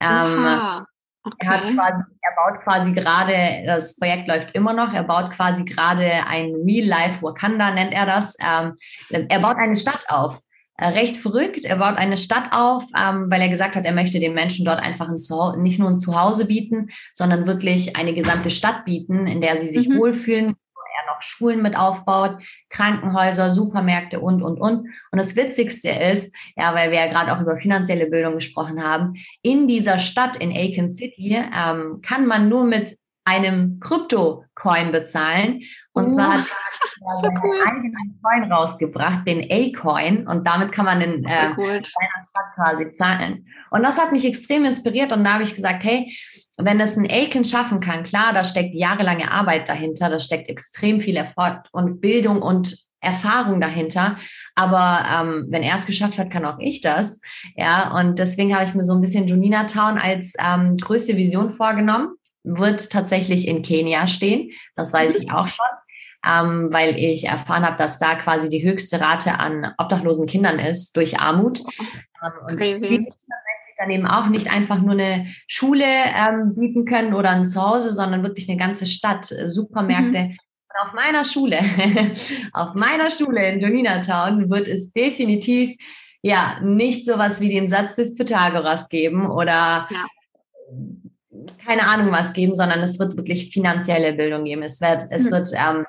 Ähm, 0.00 0.86
okay. 1.22 1.46
Er, 1.46 1.58
quasi, 1.60 2.02
er 2.22 2.34
baut 2.36 2.64
quasi 2.64 2.92
gerade, 2.92 3.62
das 3.66 3.96
Projekt 3.96 4.28
läuft 4.28 4.54
immer 4.54 4.72
noch, 4.72 4.92
er 4.92 5.04
baut 5.04 5.30
quasi 5.30 5.64
gerade 5.64 6.26
ein 6.26 6.54
Real-Life 6.64 7.22
Wakanda, 7.22 7.70
nennt 7.70 7.92
er 7.92 8.06
das. 8.06 8.36
Ähm, 8.40 8.76
er 9.10 9.38
baut 9.38 9.56
eine 9.58 9.76
Stadt 9.76 10.04
auf 10.08 10.40
recht 10.80 11.16
verrückt. 11.16 11.64
Er 11.64 11.76
baut 11.76 11.96
eine 11.96 12.18
Stadt 12.18 12.52
auf, 12.52 12.84
ähm, 12.96 13.26
weil 13.30 13.40
er 13.40 13.48
gesagt 13.48 13.76
hat, 13.76 13.84
er 13.84 13.92
möchte 13.92 14.20
den 14.20 14.34
Menschen 14.34 14.64
dort 14.64 14.80
einfach 14.80 15.08
ein 15.08 15.20
Zuhause, 15.20 15.60
nicht 15.60 15.78
nur 15.78 15.88
ein 15.88 16.00
Zuhause 16.00 16.46
bieten, 16.46 16.90
sondern 17.12 17.46
wirklich 17.46 17.96
eine 17.96 18.14
gesamte 18.14 18.50
Stadt 18.50 18.84
bieten, 18.84 19.26
in 19.26 19.40
der 19.40 19.58
sie 19.58 19.68
sich 19.68 19.88
mhm. 19.88 19.98
wohlfühlen, 19.98 20.46
wo 20.48 20.80
er 20.80 21.14
noch 21.14 21.22
Schulen 21.22 21.62
mit 21.62 21.76
aufbaut, 21.76 22.40
Krankenhäuser, 22.70 23.50
Supermärkte 23.50 24.20
und, 24.20 24.42
und, 24.42 24.60
und. 24.60 24.80
Und 25.10 25.18
das 25.18 25.34
Witzigste 25.34 25.90
ist, 25.90 26.34
ja, 26.56 26.74
weil 26.74 26.92
wir 26.92 26.98
ja 26.98 27.06
gerade 27.06 27.32
auch 27.32 27.40
über 27.40 27.56
finanzielle 27.56 28.06
Bildung 28.06 28.34
gesprochen 28.34 28.82
haben, 28.82 29.14
in 29.42 29.66
dieser 29.66 29.98
Stadt 29.98 30.36
in 30.36 30.52
Aiken 30.52 30.92
City 30.92 31.42
ähm, 31.54 32.00
kann 32.02 32.26
man 32.26 32.48
nur 32.48 32.64
mit 32.64 32.97
einem 33.28 33.78
Krypto-Coin 33.80 34.90
bezahlen. 34.90 35.62
Und 35.92 36.06
oh, 36.06 36.10
zwar 36.14 36.32
hat 36.32 36.40
er 36.40 37.16
so 37.20 37.28
cool. 37.42 37.56
eigenen 37.66 38.20
Coin 38.22 38.52
rausgebracht, 38.52 39.26
den 39.26 39.46
A-Coin. 39.50 40.26
Und 40.26 40.46
damit 40.46 40.72
kann 40.72 40.86
man 40.86 41.00
in 41.00 41.24
äh, 41.24 41.50
cool. 41.56 41.84
Stadt 41.84 42.54
quasi 42.54 42.92
zahlen. 42.94 43.46
Und 43.70 43.82
das 43.82 44.00
hat 44.00 44.12
mich 44.12 44.24
extrem 44.24 44.64
inspiriert. 44.64 45.12
Und 45.12 45.24
da 45.24 45.34
habe 45.34 45.42
ich 45.42 45.54
gesagt, 45.54 45.84
hey, 45.84 46.16
wenn 46.56 46.80
es 46.80 46.96
ein 46.96 47.08
Aiken 47.08 47.44
schaffen 47.44 47.80
kann, 47.80 48.02
klar, 48.02 48.32
da 48.32 48.44
steckt 48.44 48.74
jahrelange 48.74 49.30
Arbeit 49.30 49.68
dahinter, 49.68 50.08
da 50.08 50.18
steckt 50.18 50.48
extrem 50.48 50.98
viel 50.98 51.16
Erfolg 51.16 51.60
und 51.72 52.00
Bildung 52.00 52.42
und 52.42 52.76
Erfahrung 53.00 53.60
dahinter. 53.60 54.16
Aber 54.56 55.04
ähm, 55.08 55.46
wenn 55.50 55.62
er 55.62 55.76
es 55.76 55.86
geschafft 55.86 56.18
hat, 56.18 56.30
kann 56.30 56.44
auch 56.44 56.58
ich 56.58 56.80
das. 56.80 57.20
Ja, 57.54 57.96
und 57.96 58.18
deswegen 58.18 58.54
habe 58.54 58.64
ich 58.64 58.74
mir 58.74 58.82
so 58.82 58.94
ein 58.94 59.00
bisschen 59.00 59.28
Junina 59.28 59.64
Town 59.64 59.98
als 59.98 60.32
ähm, 60.40 60.76
größte 60.78 61.16
Vision 61.16 61.52
vorgenommen 61.52 62.18
wird 62.56 62.90
tatsächlich 62.90 63.46
in 63.46 63.62
Kenia 63.62 64.08
stehen. 64.08 64.52
Das 64.76 64.92
weiß 64.92 65.16
ich 65.16 65.30
auch 65.32 65.46
schon, 65.46 65.66
ähm, 66.26 66.68
weil 66.72 66.96
ich 66.96 67.26
erfahren 67.26 67.64
habe, 67.64 67.76
dass 67.76 67.98
da 67.98 68.14
quasi 68.14 68.48
die 68.48 68.62
höchste 68.62 69.00
Rate 69.00 69.38
an 69.38 69.72
obdachlosen 69.78 70.26
Kindern 70.26 70.58
ist 70.58 70.96
durch 70.96 71.20
Armut. 71.20 71.60
Ähm, 71.60 72.32
und 72.48 72.56
Crazy. 72.56 73.06
dann 73.78 73.90
eben 73.90 74.06
auch 74.06 74.26
nicht 74.28 74.52
einfach 74.52 74.80
nur 74.80 74.92
eine 74.92 75.26
Schule 75.46 75.84
ähm, 75.84 76.54
bieten 76.56 76.84
können 76.84 77.14
oder 77.14 77.30
ein 77.30 77.46
Zuhause, 77.46 77.92
sondern 77.92 78.24
wirklich 78.24 78.48
eine 78.48 78.58
ganze 78.58 78.86
Stadt, 78.86 79.30
äh, 79.30 79.48
Supermärkte. 79.48 80.18
Mhm. 80.18 80.30
Und 80.30 80.88
auf 80.88 80.92
meiner 80.94 81.24
Schule, 81.24 81.58
auf 82.52 82.74
meiner 82.74 83.10
Schule 83.10 83.52
in 83.52 83.60
Jonina 83.60 84.00
Town 84.00 84.50
wird 84.50 84.66
es 84.66 84.92
definitiv 84.92 85.76
ja 86.22 86.58
nicht 86.60 87.06
sowas 87.06 87.40
wie 87.40 87.48
den 87.48 87.68
Satz 87.68 87.94
des 87.94 88.16
Pythagoras 88.16 88.88
geben 88.88 89.30
oder 89.30 89.86
ja 89.90 90.06
keine 91.64 91.86
Ahnung 91.86 92.12
was 92.12 92.32
geben, 92.32 92.54
sondern 92.54 92.80
es 92.80 92.98
wird 92.98 93.16
wirklich 93.16 93.52
finanzielle 93.52 94.12
Bildung 94.12 94.44
geben. 94.44 94.62
Es 94.62 94.80
wird, 94.80 95.04
es 95.10 95.26
mhm. 95.26 95.30
wird 95.30 95.48
ähm, 95.54 95.86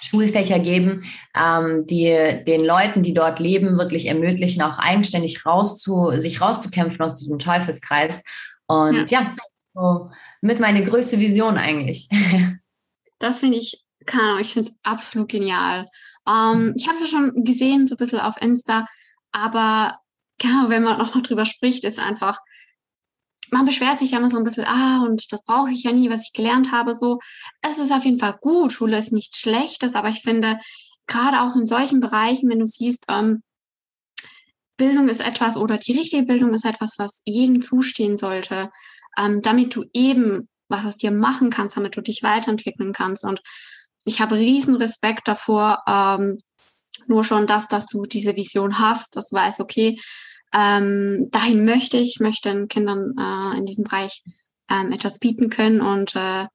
Schulfächer 0.00 0.58
geben, 0.58 1.00
ähm, 1.36 1.86
die 1.86 2.38
den 2.46 2.64
Leuten, 2.64 3.02
die 3.02 3.14
dort 3.14 3.38
leben, 3.38 3.78
wirklich 3.78 4.06
ermöglichen, 4.06 4.62
auch 4.62 4.78
eigenständig 4.78 5.46
rauszu, 5.46 6.12
sich 6.16 6.40
rauszukämpfen 6.40 7.02
aus 7.02 7.18
diesem 7.18 7.38
Teufelskreis. 7.38 8.24
Und 8.66 9.10
ja, 9.10 9.22
ja 9.22 9.32
so 9.74 10.10
mit 10.40 10.60
meine 10.60 10.84
größte 10.84 11.18
Vision 11.18 11.56
eigentlich. 11.56 12.08
Das 13.18 13.38
finde 13.38 13.56
ich, 13.56 13.84
keine 14.04 14.24
Ahnung, 14.24 14.40
ich 14.40 14.52
finde 14.52 14.70
es 14.70 14.76
absolut 14.82 15.28
genial. 15.28 15.86
Ähm, 16.26 16.74
ich 16.76 16.88
habe 16.88 16.96
es 16.96 17.02
ja 17.02 17.06
schon 17.06 17.44
gesehen, 17.44 17.86
so 17.86 17.94
ein 17.94 17.98
bisschen 17.98 18.18
auf 18.18 18.34
Insta, 18.42 18.84
aber 19.30 20.00
genau, 20.38 20.70
wenn 20.70 20.82
man 20.82 20.98
noch 20.98 21.14
mal 21.14 21.22
drüber 21.22 21.46
spricht, 21.46 21.84
ist 21.84 22.00
einfach, 22.00 22.36
man 23.52 23.66
beschwert 23.66 23.98
sich 23.98 24.12
ja 24.12 24.18
immer 24.18 24.30
so 24.30 24.38
ein 24.38 24.44
bisschen, 24.44 24.64
ah, 24.66 25.02
und 25.04 25.30
das 25.30 25.44
brauche 25.44 25.70
ich 25.70 25.84
ja 25.84 25.92
nie, 25.92 26.10
was 26.10 26.24
ich 26.26 26.32
gelernt 26.32 26.72
habe, 26.72 26.94
so. 26.94 27.18
Es 27.60 27.78
ist 27.78 27.92
auf 27.92 28.04
jeden 28.04 28.18
Fall 28.18 28.38
gut, 28.40 28.72
Schule 28.72 28.98
ist 28.98 29.12
nichts 29.12 29.38
Schlechtes, 29.38 29.94
aber 29.94 30.08
ich 30.08 30.22
finde, 30.22 30.58
gerade 31.06 31.42
auch 31.42 31.54
in 31.54 31.66
solchen 31.66 32.00
Bereichen, 32.00 32.48
wenn 32.48 32.60
du 32.60 32.66
siehst, 32.66 33.04
ähm, 33.08 33.42
Bildung 34.78 35.08
ist 35.08 35.20
etwas 35.20 35.56
oder 35.56 35.76
die 35.76 35.92
richtige 35.92 36.24
Bildung 36.24 36.54
ist 36.54 36.64
etwas, 36.64 36.94
was 36.98 37.22
jedem 37.26 37.60
zustehen 37.60 38.16
sollte, 38.16 38.70
ähm, 39.18 39.42
damit 39.42 39.76
du 39.76 39.84
eben 39.92 40.48
was 40.68 40.86
aus 40.86 40.96
dir 40.96 41.10
machen 41.10 41.50
kannst, 41.50 41.76
damit 41.76 41.94
du 41.96 42.00
dich 42.00 42.22
weiterentwickeln 42.22 42.92
kannst. 42.92 43.24
Und 43.24 43.42
ich 44.06 44.20
habe 44.20 44.36
riesen 44.36 44.76
Respekt 44.76 45.28
davor, 45.28 45.82
ähm, 45.86 46.38
nur 47.06 47.22
schon 47.22 47.46
das, 47.46 47.68
dass 47.68 47.86
du 47.86 48.02
diese 48.02 48.34
Vision 48.34 48.78
hast, 48.78 49.14
dass 49.16 49.28
du 49.28 49.36
weißt, 49.36 49.60
okay, 49.60 50.00
ähm, 50.54 51.28
dahin 51.30 51.64
möchte 51.64 51.96
ich, 51.96 52.20
möchte 52.20 52.52
den 52.52 52.68
Kindern 52.68 53.14
äh, 53.18 53.58
in 53.58 53.64
diesem 53.64 53.84
Bereich 53.84 54.22
ähm, 54.70 54.92
etwas 54.92 55.18
bieten 55.18 55.50
können 55.50 55.80
und 55.80 56.14
äh, 56.14 56.46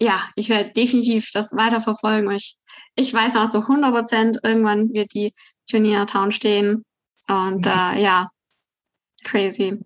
ja, 0.00 0.20
ich 0.34 0.48
werde 0.48 0.72
definitiv 0.72 1.30
das 1.32 1.52
weiterverfolgen 1.52 2.28
und 2.28 2.34
ich, 2.34 2.56
ich 2.96 3.14
weiß 3.14 3.36
auch 3.36 3.48
zu 3.48 3.60
100 3.60 3.92
Prozent, 3.92 4.38
irgendwann 4.42 4.92
wird 4.92 5.14
die 5.14 5.32
Junior 5.68 6.06
Town 6.06 6.32
stehen 6.32 6.84
und 7.28 7.66
äh, 7.66 8.02
ja, 8.02 8.30
crazy. 9.24 9.80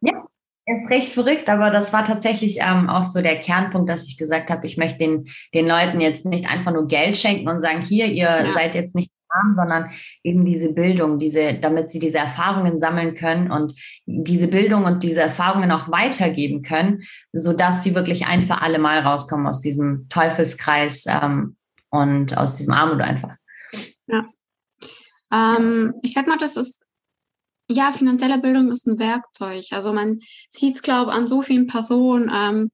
Ja, 0.00 0.26
ist 0.66 0.90
recht 0.90 1.08
verrückt, 1.10 1.48
aber 1.48 1.70
das 1.70 1.92
war 1.92 2.04
tatsächlich 2.04 2.58
ähm, 2.60 2.88
auch 2.88 3.04
so 3.04 3.20
der 3.20 3.38
Kernpunkt, 3.38 3.90
dass 3.90 4.08
ich 4.08 4.16
gesagt 4.16 4.50
habe, 4.50 4.66
ich 4.66 4.76
möchte 4.76 4.98
den, 4.98 5.28
den 5.52 5.66
Leuten 5.66 6.00
jetzt 6.00 6.24
nicht 6.24 6.50
einfach 6.50 6.72
nur 6.72 6.86
Geld 6.86 7.16
schenken 7.16 7.48
und 7.48 7.60
sagen, 7.60 7.82
hier, 7.82 8.06
ihr 8.06 8.24
ja. 8.24 8.50
seid 8.50 8.74
jetzt 8.74 8.94
nicht 8.94 9.10
haben, 9.34 9.52
sondern 9.52 9.90
eben 10.22 10.44
diese 10.44 10.72
Bildung, 10.72 11.18
diese, 11.18 11.54
damit 11.54 11.90
sie 11.90 11.98
diese 11.98 12.18
Erfahrungen 12.18 12.78
sammeln 12.78 13.14
können 13.14 13.50
und 13.50 13.74
diese 14.06 14.48
Bildung 14.48 14.84
und 14.84 15.02
diese 15.02 15.20
Erfahrungen 15.20 15.70
auch 15.70 15.90
weitergeben 15.90 16.62
können, 16.62 17.02
so 17.32 17.52
dass 17.52 17.82
sie 17.82 17.94
wirklich 17.94 18.26
ein 18.26 18.42
für 18.42 18.62
alle 18.62 18.78
Mal 18.78 19.00
rauskommen 19.00 19.46
aus 19.46 19.60
diesem 19.60 20.08
Teufelskreis 20.08 21.06
ähm, 21.08 21.56
und 21.90 22.36
aus 22.36 22.56
diesem 22.56 22.74
Armut 22.74 23.00
einfach. 23.00 23.36
Ja. 24.06 24.22
Ähm, 25.32 25.94
ich 26.02 26.12
sag 26.12 26.26
mal, 26.26 26.38
das 26.38 26.56
ist 26.56 26.84
ja, 27.70 27.92
finanzielle 27.92 28.38
Bildung 28.38 28.70
ist 28.70 28.86
ein 28.86 28.98
Werkzeug. 28.98 29.64
Also 29.70 29.92
man 29.92 30.18
sieht 30.50 30.76
es, 30.76 30.82
glaube 30.82 31.10
ich, 31.10 31.16
an 31.16 31.26
so 31.26 31.40
vielen 31.40 31.66
Personen, 31.66 32.30
ähm, 32.32 32.70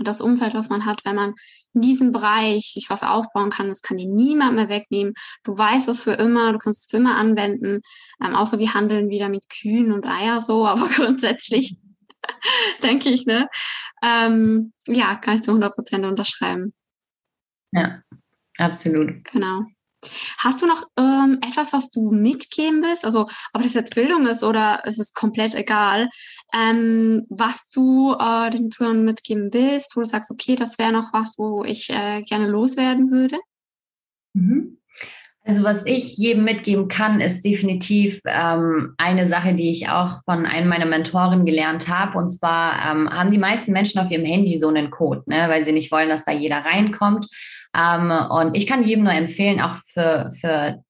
das 0.00 0.20
Umfeld, 0.20 0.54
was 0.54 0.68
man 0.68 0.84
hat, 0.84 1.04
wenn 1.04 1.14
man 1.14 1.34
in 1.72 1.80
diesem 1.80 2.12
Bereich 2.12 2.72
sich 2.72 2.86
was 2.90 3.02
aufbauen 3.02 3.50
kann, 3.50 3.68
das 3.68 3.82
kann 3.82 3.96
dir 3.96 4.10
niemand 4.10 4.56
mehr 4.56 4.68
wegnehmen. 4.68 5.14
Du 5.44 5.56
weißt 5.56 5.88
es 5.88 6.02
für 6.02 6.12
immer, 6.12 6.52
du 6.52 6.58
kannst 6.58 6.84
es 6.84 6.90
für 6.90 6.96
immer 6.96 7.16
anwenden, 7.16 7.80
ähm, 8.24 8.34
außer 8.34 8.58
wir 8.58 8.74
handeln 8.74 9.08
wieder 9.08 9.28
mit 9.28 9.44
Kühen 9.48 9.92
und 9.92 10.06
Eier 10.06 10.40
so, 10.40 10.66
aber 10.66 10.88
grundsätzlich 10.88 11.76
denke 12.82 13.10
ich, 13.10 13.26
ne? 13.26 13.48
Ähm, 14.02 14.72
ja, 14.86 15.16
kann 15.16 15.36
ich 15.36 15.42
zu 15.42 15.50
100 15.50 15.74
Prozent 15.74 16.04
unterschreiben. 16.04 16.72
Ja, 17.72 18.02
absolut. 18.58 19.24
Genau. 19.24 19.64
Hast 20.38 20.62
du 20.62 20.66
noch 20.66 20.82
ähm, 20.98 21.38
etwas, 21.46 21.72
was 21.72 21.90
du 21.90 22.10
mitgeben 22.10 22.82
willst? 22.82 23.04
Also, 23.04 23.22
ob 23.52 23.62
das 23.62 23.74
jetzt 23.74 23.94
Bildung 23.94 24.26
ist 24.26 24.42
oder 24.42 24.82
es 24.84 24.98
ist 24.98 25.14
komplett 25.14 25.54
egal, 25.54 26.08
ähm, 26.54 27.26
was 27.28 27.70
du 27.70 28.14
äh, 28.18 28.50
den 28.50 28.70
Tourern 28.70 29.04
mitgeben 29.04 29.52
willst, 29.52 29.96
wo 29.96 30.00
du 30.00 30.06
sagst, 30.06 30.30
okay, 30.30 30.56
das 30.56 30.78
wäre 30.78 30.92
noch 30.92 31.12
was, 31.12 31.34
wo 31.38 31.64
ich 31.64 31.90
äh, 31.90 32.22
gerne 32.22 32.46
loswerden 32.48 33.10
würde? 33.10 33.36
Mhm. 34.34 34.78
Also 35.46 35.62
was 35.62 35.84
ich 35.84 36.16
jedem 36.16 36.44
mitgeben 36.44 36.88
kann, 36.88 37.20
ist 37.20 37.44
definitiv 37.44 38.20
ähm, 38.24 38.94
eine 38.96 39.26
Sache, 39.26 39.54
die 39.54 39.70
ich 39.70 39.90
auch 39.90 40.22
von 40.24 40.46
einem 40.46 40.68
meiner 40.68 40.86
Mentoren 40.86 41.44
gelernt 41.44 41.88
habe. 41.88 42.16
Und 42.16 42.30
zwar 42.30 42.90
ähm, 42.90 43.10
haben 43.10 43.30
die 43.30 43.38
meisten 43.38 43.72
Menschen 43.72 44.00
auf 44.00 44.10
ihrem 44.10 44.24
Handy 44.24 44.58
so 44.58 44.68
einen 44.68 44.90
Code, 44.90 45.22
ne, 45.26 45.46
weil 45.48 45.62
sie 45.62 45.72
nicht 45.72 45.92
wollen, 45.92 46.08
dass 46.08 46.24
da 46.24 46.32
jeder 46.32 46.64
reinkommt. 46.64 47.26
Ähm, 47.76 48.10
und 48.30 48.56
ich 48.56 48.66
kann 48.66 48.84
jedem 48.84 49.04
nur 49.04 49.12
empfehlen, 49.12 49.60
auch 49.60 49.76
für, 49.92 50.30
für 50.40 50.82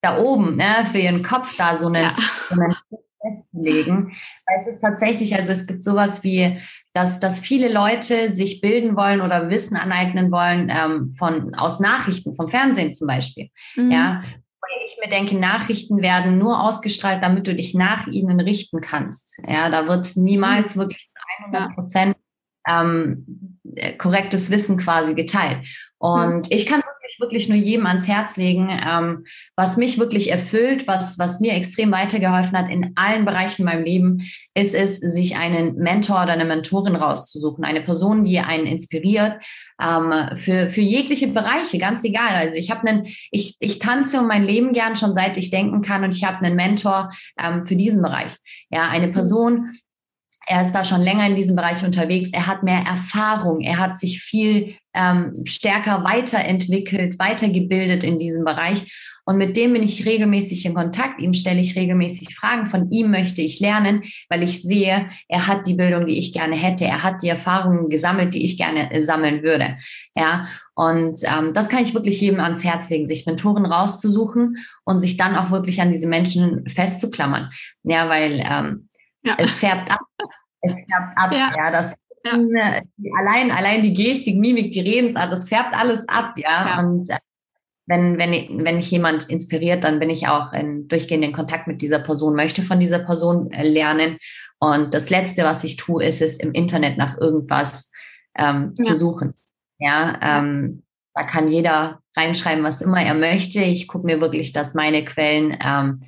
da 0.00 0.18
oben, 0.18 0.56
ne, 0.56 0.86
für 0.90 0.98
ihren 0.98 1.22
Kopf 1.22 1.56
da 1.56 1.76
so 1.76 1.86
einen, 1.88 2.04
ja. 2.04 2.14
so 2.16 2.60
einen 2.60 2.74
festzulegen. 3.20 4.12
Weil 4.46 4.56
es 4.56 4.68
ist 4.68 4.80
tatsächlich, 4.80 5.34
also 5.34 5.52
es 5.52 5.66
gibt 5.66 5.82
sowas 5.82 6.22
wie, 6.22 6.58
dass, 6.94 7.18
dass 7.18 7.40
viele 7.40 7.72
Leute 7.72 8.28
sich 8.28 8.60
bilden 8.60 8.96
wollen 8.96 9.20
oder 9.20 9.50
Wissen 9.50 9.76
aneignen 9.76 10.30
wollen 10.30 10.70
ähm, 10.72 11.08
von, 11.08 11.54
aus 11.54 11.80
Nachrichten, 11.80 12.34
vom 12.34 12.48
Fernsehen 12.48 12.94
zum 12.94 13.08
Beispiel. 13.08 13.50
Mhm. 13.76 13.90
Ja, 13.90 14.22
ich 14.88 14.98
mir 15.02 15.10
denke, 15.10 15.38
Nachrichten 15.38 16.00
werden 16.02 16.38
nur 16.38 16.62
ausgestrahlt, 16.62 17.22
damit 17.22 17.46
du 17.46 17.54
dich 17.54 17.74
nach 17.74 18.06
ihnen 18.06 18.40
richten 18.40 18.80
kannst. 18.80 19.40
Ja, 19.46 19.68
da 19.68 19.86
wird 19.86 20.16
niemals 20.16 20.76
mhm. 20.76 20.80
wirklich 20.80 21.10
100 21.44 21.74
Prozent 21.74 22.16
ähm, 22.68 23.58
korrektes 23.98 24.50
Wissen 24.50 24.78
quasi 24.78 25.14
geteilt. 25.14 25.58
Und 25.98 26.46
mhm. 26.46 26.56
ich 26.56 26.66
kann 26.66 26.80
wirklich, 26.80 27.20
wirklich 27.20 27.48
nur 27.48 27.58
jedem 27.58 27.86
ans 27.86 28.06
Herz 28.06 28.36
legen, 28.36 28.68
ähm, 28.70 29.24
was 29.56 29.76
mich 29.76 29.98
wirklich 29.98 30.30
erfüllt, 30.30 30.86
was, 30.86 31.18
was 31.18 31.40
mir 31.40 31.54
extrem 31.54 31.90
weitergeholfen 31.90 32.56
hat 32.56 32.70
in 32.70 32.92
allen 32.94 33.24
Bereichen 33.24 33.64
meinem 33.64 33.84
Leben, 33.84 34.22
ist 34.54 34.74
es, 34.74 34.96
sich 34.96 35.36
einen 35.36 35.76
Mentor 35.76 36.22
oder 36.22 36.32
eine 36.32 36.44
Mentorin 36.44 36.96
rauszusuchen, 36.96 37.64
eine 37.64 37.80
Person, 37.80 38.24
die 38.24 38.38
einen 38.38 38.66
inspiriert, 38.66 39.42
ähm, 39.82 40.36
für, 40.36 40.68
für 40.68 40.80
jegliche 40.80 41.28
Bereiche, 41.28 41.78
ganz 41.78 42.04
egal. 42.04 42.34
Also 42.34 42.54
ich 42.54 42.70
habe 42.70 42.86
einen, 42.86 43.06
ich, 43.30 43.56
ich 43.60 43.78
tanze 43.78 44.20
um 44.20 44.26
mein 44.26 44.44
Leben 44.44 44.72
gern 44.72 44.96
schon 44.96 45.14
seit 45.14 45.36
ich 45.36 45.50
denken 45.50 45.82
kann 45.82 46.04
und 46.04 46.14
ich 46.14 46.24
habe 46.24 46.44
einen 46.44 46.56
Mentor 46.56 47.10
ähm, 47.42 47.62
für 47.62 47.76
diesen 47.76 48.02
Bereich. 48.02 48.36
Ja, 48.70 48.88
eine 48.88 49.08
Person, 49.08 49.70
er 50.48 50.62
ist 50.62 50.72
da 50.72 50.84
schon 50.84 51.02
länger 51.02 51.26
in 51.26 51.36
diesem 51.36 51.56
Bereich 51.56 51.84
unterwegs. 51.84 52.30
Er 52.32 52.46
hat 52.46 52.62
mehr 52.62 52.80
Erfahrung. 52.80 53.60
Er 53.60 53.76
hat 53.76 54.00
sich 54.00 54.22
viel 54.22 54.74
ähm, 54.94 55.42
stärker 55.44 56.04
weiterentwickelt, 56.04 57.18
weitergebildet 57.18 58.02
in 58.02 58.18
diesem 58.18 58.44
Bereich. 58.44 58.90
Und 59.26 59.36
mit 59.36 59.58
dem 59.58 59.74
bin 59.74 59.82
ich 59.82 60.06
regelmäßig 60.06 60.64
in 60.64 60.72
Kontakt. 60.72 61.20
Ihm 61.20 61.34
stelle 61.34 61.60
ich 61.60 61.76
regelmäßig 61.76 62.34
Fragen. 62.34 62.64
Von 62.64 62.90
ihm 62.90 63.10
möchte 63.10 63.42
ich 63.42 63.60
lernen, 63.60 64.04
weil 64.30 64.42
ich 64.42 64.62
sehe, 64.62 65.10
er 65.28 65.46
hat 65.46 65.66
die 65.66 65.74
Bildung, 65.74 66.06
die 66.06 66.16
ich 66.16 66.32
gerne 66.32 66.56
hätte. 66.56 66.86
Er 66.86 67.02
hat 67.02 67.22
die 67.22 67.28
Erfahrungen 67.28 67.90
gesammelt, 67.90 68.32
die 68.32 68.42
ich 68.42 68.56
gerne 68.56 68.90
äh, 68.90 69.02
sammeln 69.02 69.42
würde. 69.42 69.76
Ja, 70.16 70.48
und 70.74 71.20
ähm, 71.24 71.52
das 71.52 71.68
kann 71.68 71.82
ich 71.82 71.92
wirklich 71.92 72.18
jedem 72.22 72.40
ans 72.40 72.64
Herz 72.64 72.88
legen, 72.88 73.06
sich 73.06 73.26
Mentoren 73.26 73.66
rauszusuchen 73.66 74.56
und 74.84 75.00
sich 75.00 75.18
dann 75.18 75.36
auch 75.36 75.50
wirklich 75.50 75.82
an 75.82 75.92
diese 75.92 76.08
Menschen 76.08 76.66
festzuklammern. 76.66 77.50
Ja, 77.82 78.08
weil 78.08 78.42
ähm, 78.42 78.88
ja. 79.24 79.34
es 79.36 79.58
färbt 79.58 79.90
ab. 79.90 80.00
Es 80.60 80.84
färbt 80.86 81.16
ab. 81.16 81.32
Ja, 81.32 81.50
ja 81.56 81.70
das 81.70 81.96
ja. 82.24 82.80
allein, 83.18 83.50
allein 83.50 83.82
die 83.82 83.94
Gestik, 83.94 84.38
Mimik, 84.38 84.72
die 84.72 84.80
Redensart, 84.80 85.32
das 85.32 85.48
färbt 85.48 85.74
alles 85.74 86.08
ab, 86.08 86.34
ja. 86.36 86.66
ja. 86.66 86.78
Und 86.80 87.08
äh, 87.08 87.18
wenn, 87.86 88.18
wenn, 88.18 88.64
wenn 88.64 88.76
mich 88.76 88.90
jemand 88.90 89.30
inspiriert, 89.30 89.82
dann 89.84 89.98
bin 89.98 90.10
ich 90.10 90.28
auch 90.28 90.52
in 90.52 90.88
durchgehenden 90.88 91.32
Kontakt 91.32 91.66
mit 91.66 91.80
dieser 91.80 92.00
Person, 92.00 92.34
möchte 92.34 92.62
von 92.62 92.80
dieser 92.80 92.98
Person 92.98 93.50
äh, 93.50 93.66
lernen. 93.66 94.18
Und 94.58 94.92
das 94.92 95.08
Letzte, 95.08 95.44
was 95.44 95.64
ich 95.64 95.76
tue, 95.76 96.04
ist 96.04 96.20
es 96.20 96.38
im 96.38 96.52
Internet 96.52 96.98
nach 96.98 97.16
irgendwas 97.16 97.90
ähm, 98.36 98.72
ja. 98.76 98.84
zu 98.84 98.94
suchen. 98.94 99.34
Ja, 99.78 100.18
ähm, 100.20 100.82
da 101.14 101.22
kann 101.22 101.48
jeder 101.48 102.00
reinschreiben, 102.16 102.64
was 102.64 102.82
immer 102.82 103.02
er 103.02 103.14
möchte. 103.14 103.60
Ich 103.60 103.88
gucke 103.88 104.06
mir 104.06 104.20
wirklich, 104.20 104.52
dass 104.52 104.74
meine 104.74 105.04
Quellen 105.04 105.56
ähm, 105.64 106.02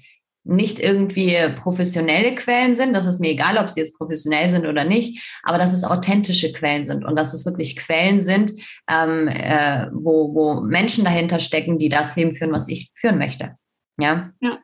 nicht 0.50 0.80
irgendwie 0.80 1.36
professionelle 1.54 2.34
Quellen 2.34 2.74
sind. 2.74 2.92
Das 2.92 3.06
ist 3.06 3.20
mir 3.20 3.30
egal, 3.30 3.56
ob 3.56 3.68
sie 3.68 3.80
jetzt 3.80 3.96
professionell 3.96 4.50
sind 4.50 4.66
oder 4.66 4.84
nicht, 4.84 5.22
aber 5.42 5.58
dass 5.58 5.72
es 5.72 5.84
authentische 5.84 6.52
Quellen 6.52 6.84
sind 6.84 7.04
und 7.04 7.16
dass 7.16 7.32
es 7.32 7.46
wirklich 7.46 7.76
Quellen 7.76 8.20
sind, 8.20 8.52
ähm, 8.88 9.28
äh, 9.28 9.86
wo, 9.92 10.34
wo 10.34 10.60
Menschen 10.60 11.04
dahinter 11.04 11.38
stecken, 11.38 11.78
die 11.78 11.88
das 11.88 12.16
Leben 12.16 12.32
führen, 12.32 12.52
was 12.52 12.68
ich 12.68 12.90
führen 12.94 13.18
möchte. 13.18 13.56
Ja. 13.98 14.32
Ja. 14.40 14.58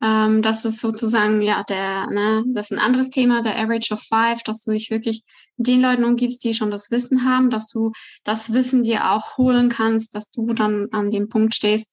Ähm, 0.00 0.42
das 0.42 0.64
ist 0.64 0.80
sozusagen, 0.80 1.42
ja, 1.42 1.64
der, 1.64 2.06
ne, 2.10 2.44
das 2.54 2.70
ist 2.70 2.78
ein 2.78 2.84
anderes 2.84 3.10
Thema, 3.10 3.42
der 3.42 3.58
Average 3.58 3.92
of 3.92 4.00
Five, 4.00 4.44
dass 4.44 4.62
du 4.62 4.70
dich 4.70 4.90
wirklich 4.90 5.22
den 5.56 5.80
Leuten 5.80 6.04
umgibst, 6.04 6.44
die 6.44 6.54
schon 6.54 6.70
das 6.70 6.92
Wissen 6.92 7.24
haben, 7.24 7.50
dass 7.50 7.68
du 7.68 7.90
das 8.22 8.54
Wissen 8.54 8.84
dir 8.84 9.10
auch 9.10 9.36
holen 9.38 9.68
kannst, 9.68 10.14
dass 10.14 10.30
du 10.30 10.46
dann 10.54 10.86
an 10.92 11.10
dem 11.10 11.28
Punkt 11.28 11.54
stehst, 11.56 11.92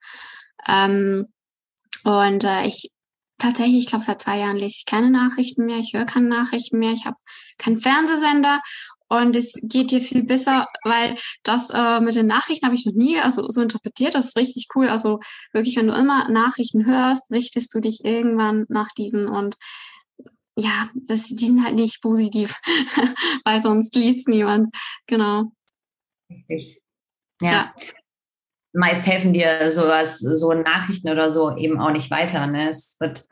ähm, 0.68 1.28
und 2.06 2.44
äh, 2.44 2.68
ich 2.68 2.92
tatsächlich, 3.38 3.80
ich 3.80 3.88
glaube, 3.88 4.06
seit 4.06 4.22
zwei 4.22 4.40
Jahren 4.40 4.58
lese 4.58 4.78
ich 4.78 4.86
keine 4.86 5.10
Nachrichten 5.10 5.66
mehr, 5.66 5.78
ich 5.78 5.94
höre 5.94 6.06
keine 6.06 6.30
Nachrichten 6.30 6.78
mehr, 6.78 6.94
ich 6.94 7.06
habe 7.06 7.18
keinen 7.58 7.78
Fernsehsender 7.78 8.62
und 9.08 9.36
es 9.36 9.54
geht 9.62 9.92
dir 9.92 10.02
viel 10.02 10.24
besser, 10.24 10.68
weil 10.84 11.16
das 11.44 11.70
äh, 11.72 12.00
mit 12.00 12.16
den 12.16 12.28
Nachrichten 12.28 12.66
habe 12.66 12.76
ich 12.76 12.86
noch 12.86 12.94
nie 12.94 13.20
also 13.20 13.48
so 13.50 13.62
interpretiert. 13.62 14.16
Das 14.16 14.26
ist 14.26 14.38
richtig 14.38 14.68
cool. 14.76 14.90
Also 14.90 15.20
wirklich, 15.52 15.76
wenn 15.76 15.88
du 15.88 15.94
immer 15.94 16.30
Nachrichten 16.30 16.86
hörst, 16.86 17.32
richtest 17.32 17.74
du 17.74 17.80
dich 17.82 18.04
irgendwann 18.04 18.66
nach 18.70 18.90
diesen 18.98 19.28
und 19.28 19.56
ja, 20.58 20.90
das, 20.96 21.28
die 21.28 21.46
sind 21.46 21.64
halt 21.64 21.76
nicht 21.76 22.02
positiv, 22.02 22.60
weil 23.46 23.60
sonst 23.60 23.96
liest 23.96 24.28
niemand. 24.28 24.70
Genau. 25.06 25.52
Richtig. 26.30 26.82
Ja. 27.42 27.52
ja 27.52 27.76
meist 28.76 29.08
helfen 29.08 29.34
dir 29.34 29.70
sowas, 29.72 30.20
so 30.20 30.54
Nachrichten 30.54 31.10
oder 31.10 31.30
so 31.30 31.56
eben 31.56 31.80
auch 31.80 31.92
nicht 31.92 32.12
weiter. 32.12 32.46
Ne? 32.48 32.70
Es 32.70 32.98
wird, 33.00 33.26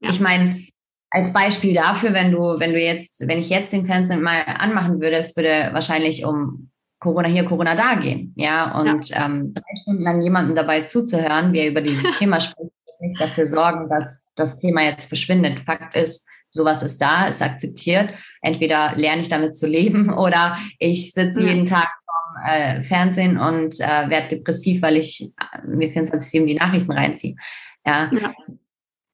ja. 0.00 0.10
ich 0.10 0.20
meine, 0.20 0.66
als 1.10 1.32
Beispiel 1.32 1.74
dafür, 1.74 2.12
wenn 2.12 2.32
du, 2.32 2.58
wenn 2.58 2.72
du 2.72 2.80
jetzt, 2.80 3.26
wenn 3.26 3.38
ich 3.38 3.50
jetzt 3.50 3.72
den 3.72 3.86
Fernsehen 3.86 4.22
mal 4.22 4.42
anmachen 4.46 5.00
würde, 5.00 5.16
es 5.16 5.36
würde 5.36 5.70
wahrscheinlich 5.72 6.24
um 6.24 6.70
Corona 6.98 7.28
hier, 7.28 7.44
Corona 7.44 7.74
da 7.74 7.94
gehen. 7.94 8.32
Ja, 8.36 8.78
und 8.78 9.08
ja. 9.08 9.26
Ähm, 9.26 9.54
drei 9.54 9.76
Stunden 9.82 10.02
lang 10.02 10.22
jemandem 10.22 10.56
dabei 10.56 10.82
zuzuhören, 10.82 11.52
wie 11.52 11.60
er 11.60 11.68
über 11.68 11.80
dieses 11.80 12.02
Thema 12.18 12.40
spricht, 12.40 12.72
nicht 13.00 13.20
dafür 13.20 13.46
sorgen, 13.46 13.88
dass 13.88 14.30
das 14.34 14.56
Thema 14.56 14.82
jetzt 14.82 15.06
verschwindet. 15.06 15.60
Fakt 15.60 15.96
ist, 15.96 16.26
sowas 16.50 16.82
ist 16.82 17.00
da, 17.00 17.26
ist 17.26 17.42
akzeptiert. 17.42 18.10
Entweder 18.40 18.96
lerne 18.96 19.20
ich 19.20 19.28
damit 19.28 19.56
zu 19.56 19.66
leben 19.66 20.12
oder 20.18 20.58
ich 20.78 21.12
sitze 21.12 21.42
ja. 21.42 21.48
jeden 21.52 21.66
Tag 21.66 21.90
äh, 22.44 22.82
Fernsehen 22.84 23.38
und 23.38 23.80
äh, 23.80 24.08
werde 24.10 24.36
depressiv, 24.36 24.82
weil 24.82 24.96
ich 24.96 25.22
äh, 25.22 25.66
mir 25.66 25.92
24-7 25.92 26.46
die 26.46 26.54
Nachrichten 26.54 26.92
reinziehe. 26.92 27.36
Ja. 27.84 28.10
ja. 28.12 28.34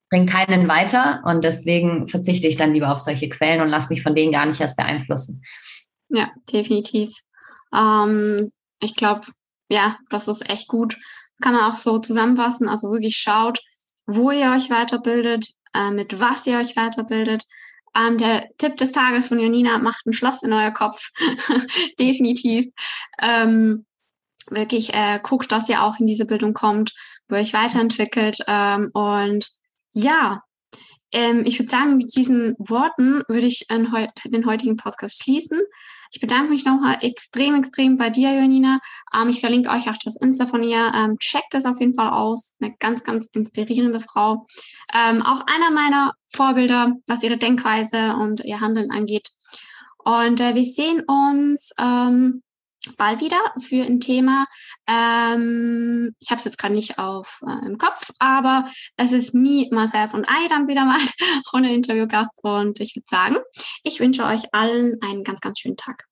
Bringt 0.09 0.29
keinen 0.29 0.67
weiter 0.67 1.23
und 1.25 1.43
deswegen 1.43 2.07
verzichte 2.07 2.47
ich 2.47 2.57
dann 2.57 2.73
lieber 2.73 2.91
auf 2.91 2.99
solche 2.99 3.29
Quellen 3.29 3.61
und 3.61 3.69
lasse 3.69 3.89
mich 3.89 4.03
von 4.03 4.15
denen 4.15 4.31
gar 4.31 4.45
nicht 4.45 4.61
erst 4.61 4.77
beeinflussen. 4.77 5.41
Ja, 6.09 6.31
definitiv. 6.51 7.11
Ähm, 7.75 8.51
ich 8.79 8.95
glaube, 8.95 9.27
ja, 9.69 9.97
das 10.09 10.27
ist 10.27 10.49
echt 10.49 10.67
gut. 10.67 10.95
Kann 11.41 11.53
man 11.53 11.71
auch 11.71 11.75
so 11.75 11.97
zusammenfassen. 11.97 12.69
Also 12.69 12.91
wirklich 12.91 13.17
schaut, 13.17 13.59
wo 14.05 14.29
ihr 14.31 14.51
euch 14.51 14.69
weiterbildet, 14.69 15.47
äh, 15.73 15.91
mit 15.91 16.19
was 16.19 16.45
ihr 16.45 16.59
euch 16.59 16.75
weiterbildet, 16.75 17.43
ähm, 17.95 18.17
der 18.17 18.49
Tipp 18.57 18.77
des 18.77 18.91
Tages 18.91 19.27
von 19.27 19.39
Janina, 19.39 19.77
macht 19.77 20.05
ein 20.05 20.13
Schloss 20.13 20.43
in 20.43 20.53
euer 20.53 20.71
Kopf. 20.71 21.11
Definitiv. 21.99 22.67
Ähm, 23.21 23.85
wirklich 24.49 24.93
äh, 24.93 25.19
guckt, 25.21 25.51
dass 25.51 25.69
ihr 25.69 25.83
auch 25.83 25.99
in 25.99 26.07
diese 26.07 26.25
Bildung 26.25 26.53
kommt, 26.53 26.93
wo 27.27 27.35
ihr 27.35 27.41
euch 27.41 27.53
weiterentwickelt. 27.53 28.37
Ähm, 28.47 28.89
und 28.93 29.47
ja, 29.93 30.41
ähm, 31.11 31.43
ich 31.45 31.59
würde 31.59 31.69
sagen, 31.69 31.97
mit 31.97 32.15
diesen 32.15 32.55
Worten 32.57 33.23
würde 33.27 33.47
ich 33.47 33.67
den 33.67 34.45
heutigen 34.45 34.77
Podcast 34.77 35.23
schließen. 35.23 35.61
Ich 36.13 36.21
bedanke 36.21 36.51
mich 36.51 36.63
nochmal 36.63 36.99
extrem, 37.01 37.55
extrem 37.55 37.97
bei 37.97 38.11
dir, 38.11 38.31
Janina. 38.31 38.79
Ähm, 39.15 39.29
ich 39.29 39.39
verlinke 39.39 39.71
euch 39.71 39.89
auch 39.89 39.97
das 40.05 40.15
Insta 40.15 40.45
von 40.45 40.61
ihr. 40.61 40.91
Ähm, 40.95 41.17
checkt 41.17 41.53
das 41.55 41.65
auf 41.65 41.79
jeden 41.79 41.95
Fall 41.95 42.09
aus. 42.09 42.55
Eine 42.61 42.75
ganz, 42.79 43.03
ganz 43.03 43.27
inspirierende 43.33 43.99
Frau. 43.99 44.45
Ähm, 44.93 45.23
auch 45.23 45.41
einer 45.47 45.71
meiner 45.71 46.13
Vorbilder, 46.27 46.93
was 47.07 47.23
ihre 47.23 47.37
Denkweise 47.37 48.15
und 48.15 48.45
ihr 48.45 48.61
Handeln 48.61 48.91
angeht. 48.91 49.29
Und 50.05 50.39
äh, 50.39 50.53
wir 50.53 50.63
sehen 50.63 51.01
uns 51.07 51.71
ähm, 51.79 52.43
bald 52.97 53.21
wieder 53.21 53.39
für 53.59 53.83
ein 53.83 53.99
Thema. 53.99 54.45
Ähm, 54.87 56.15
ich 56.19 56.29
habe 56.29 56.39
es 56.39 56.45
jetzt 56.45 56.57
gerade 56.57 56.73
nicht 56.73 56.99
auf 56.99 57.41
äh, 57.47 57.65
im 57.65 57.77
Kopf, 57.77 58.11
aber 58.19 58.65
es 58.97 59.11
ist 59.11 59.33
me, 59.33 59.67
myself 59.71 60.13
und 60.13 60.27
I 60.29 60.47
dann 60.49 60.67
wieder 60.67 60.85
mal 60.85 60.99
ohne 61.53 61.73
Interviewgast. 61.73 62.39
Und 62.43 62.79
ich 62.79 62.95
würde 62.95 63.07
sagen, 63.07 63.37
ich 63.83 63.99
wünsche 63.99 64.25
euch 64.25 64.53
allen 64.53 64.97
einen 65.01 65.23
ganz, 65.23 65.39
ganz 65.41 65.59
schönen 65.59 65.77
Tag. 65.77 66.07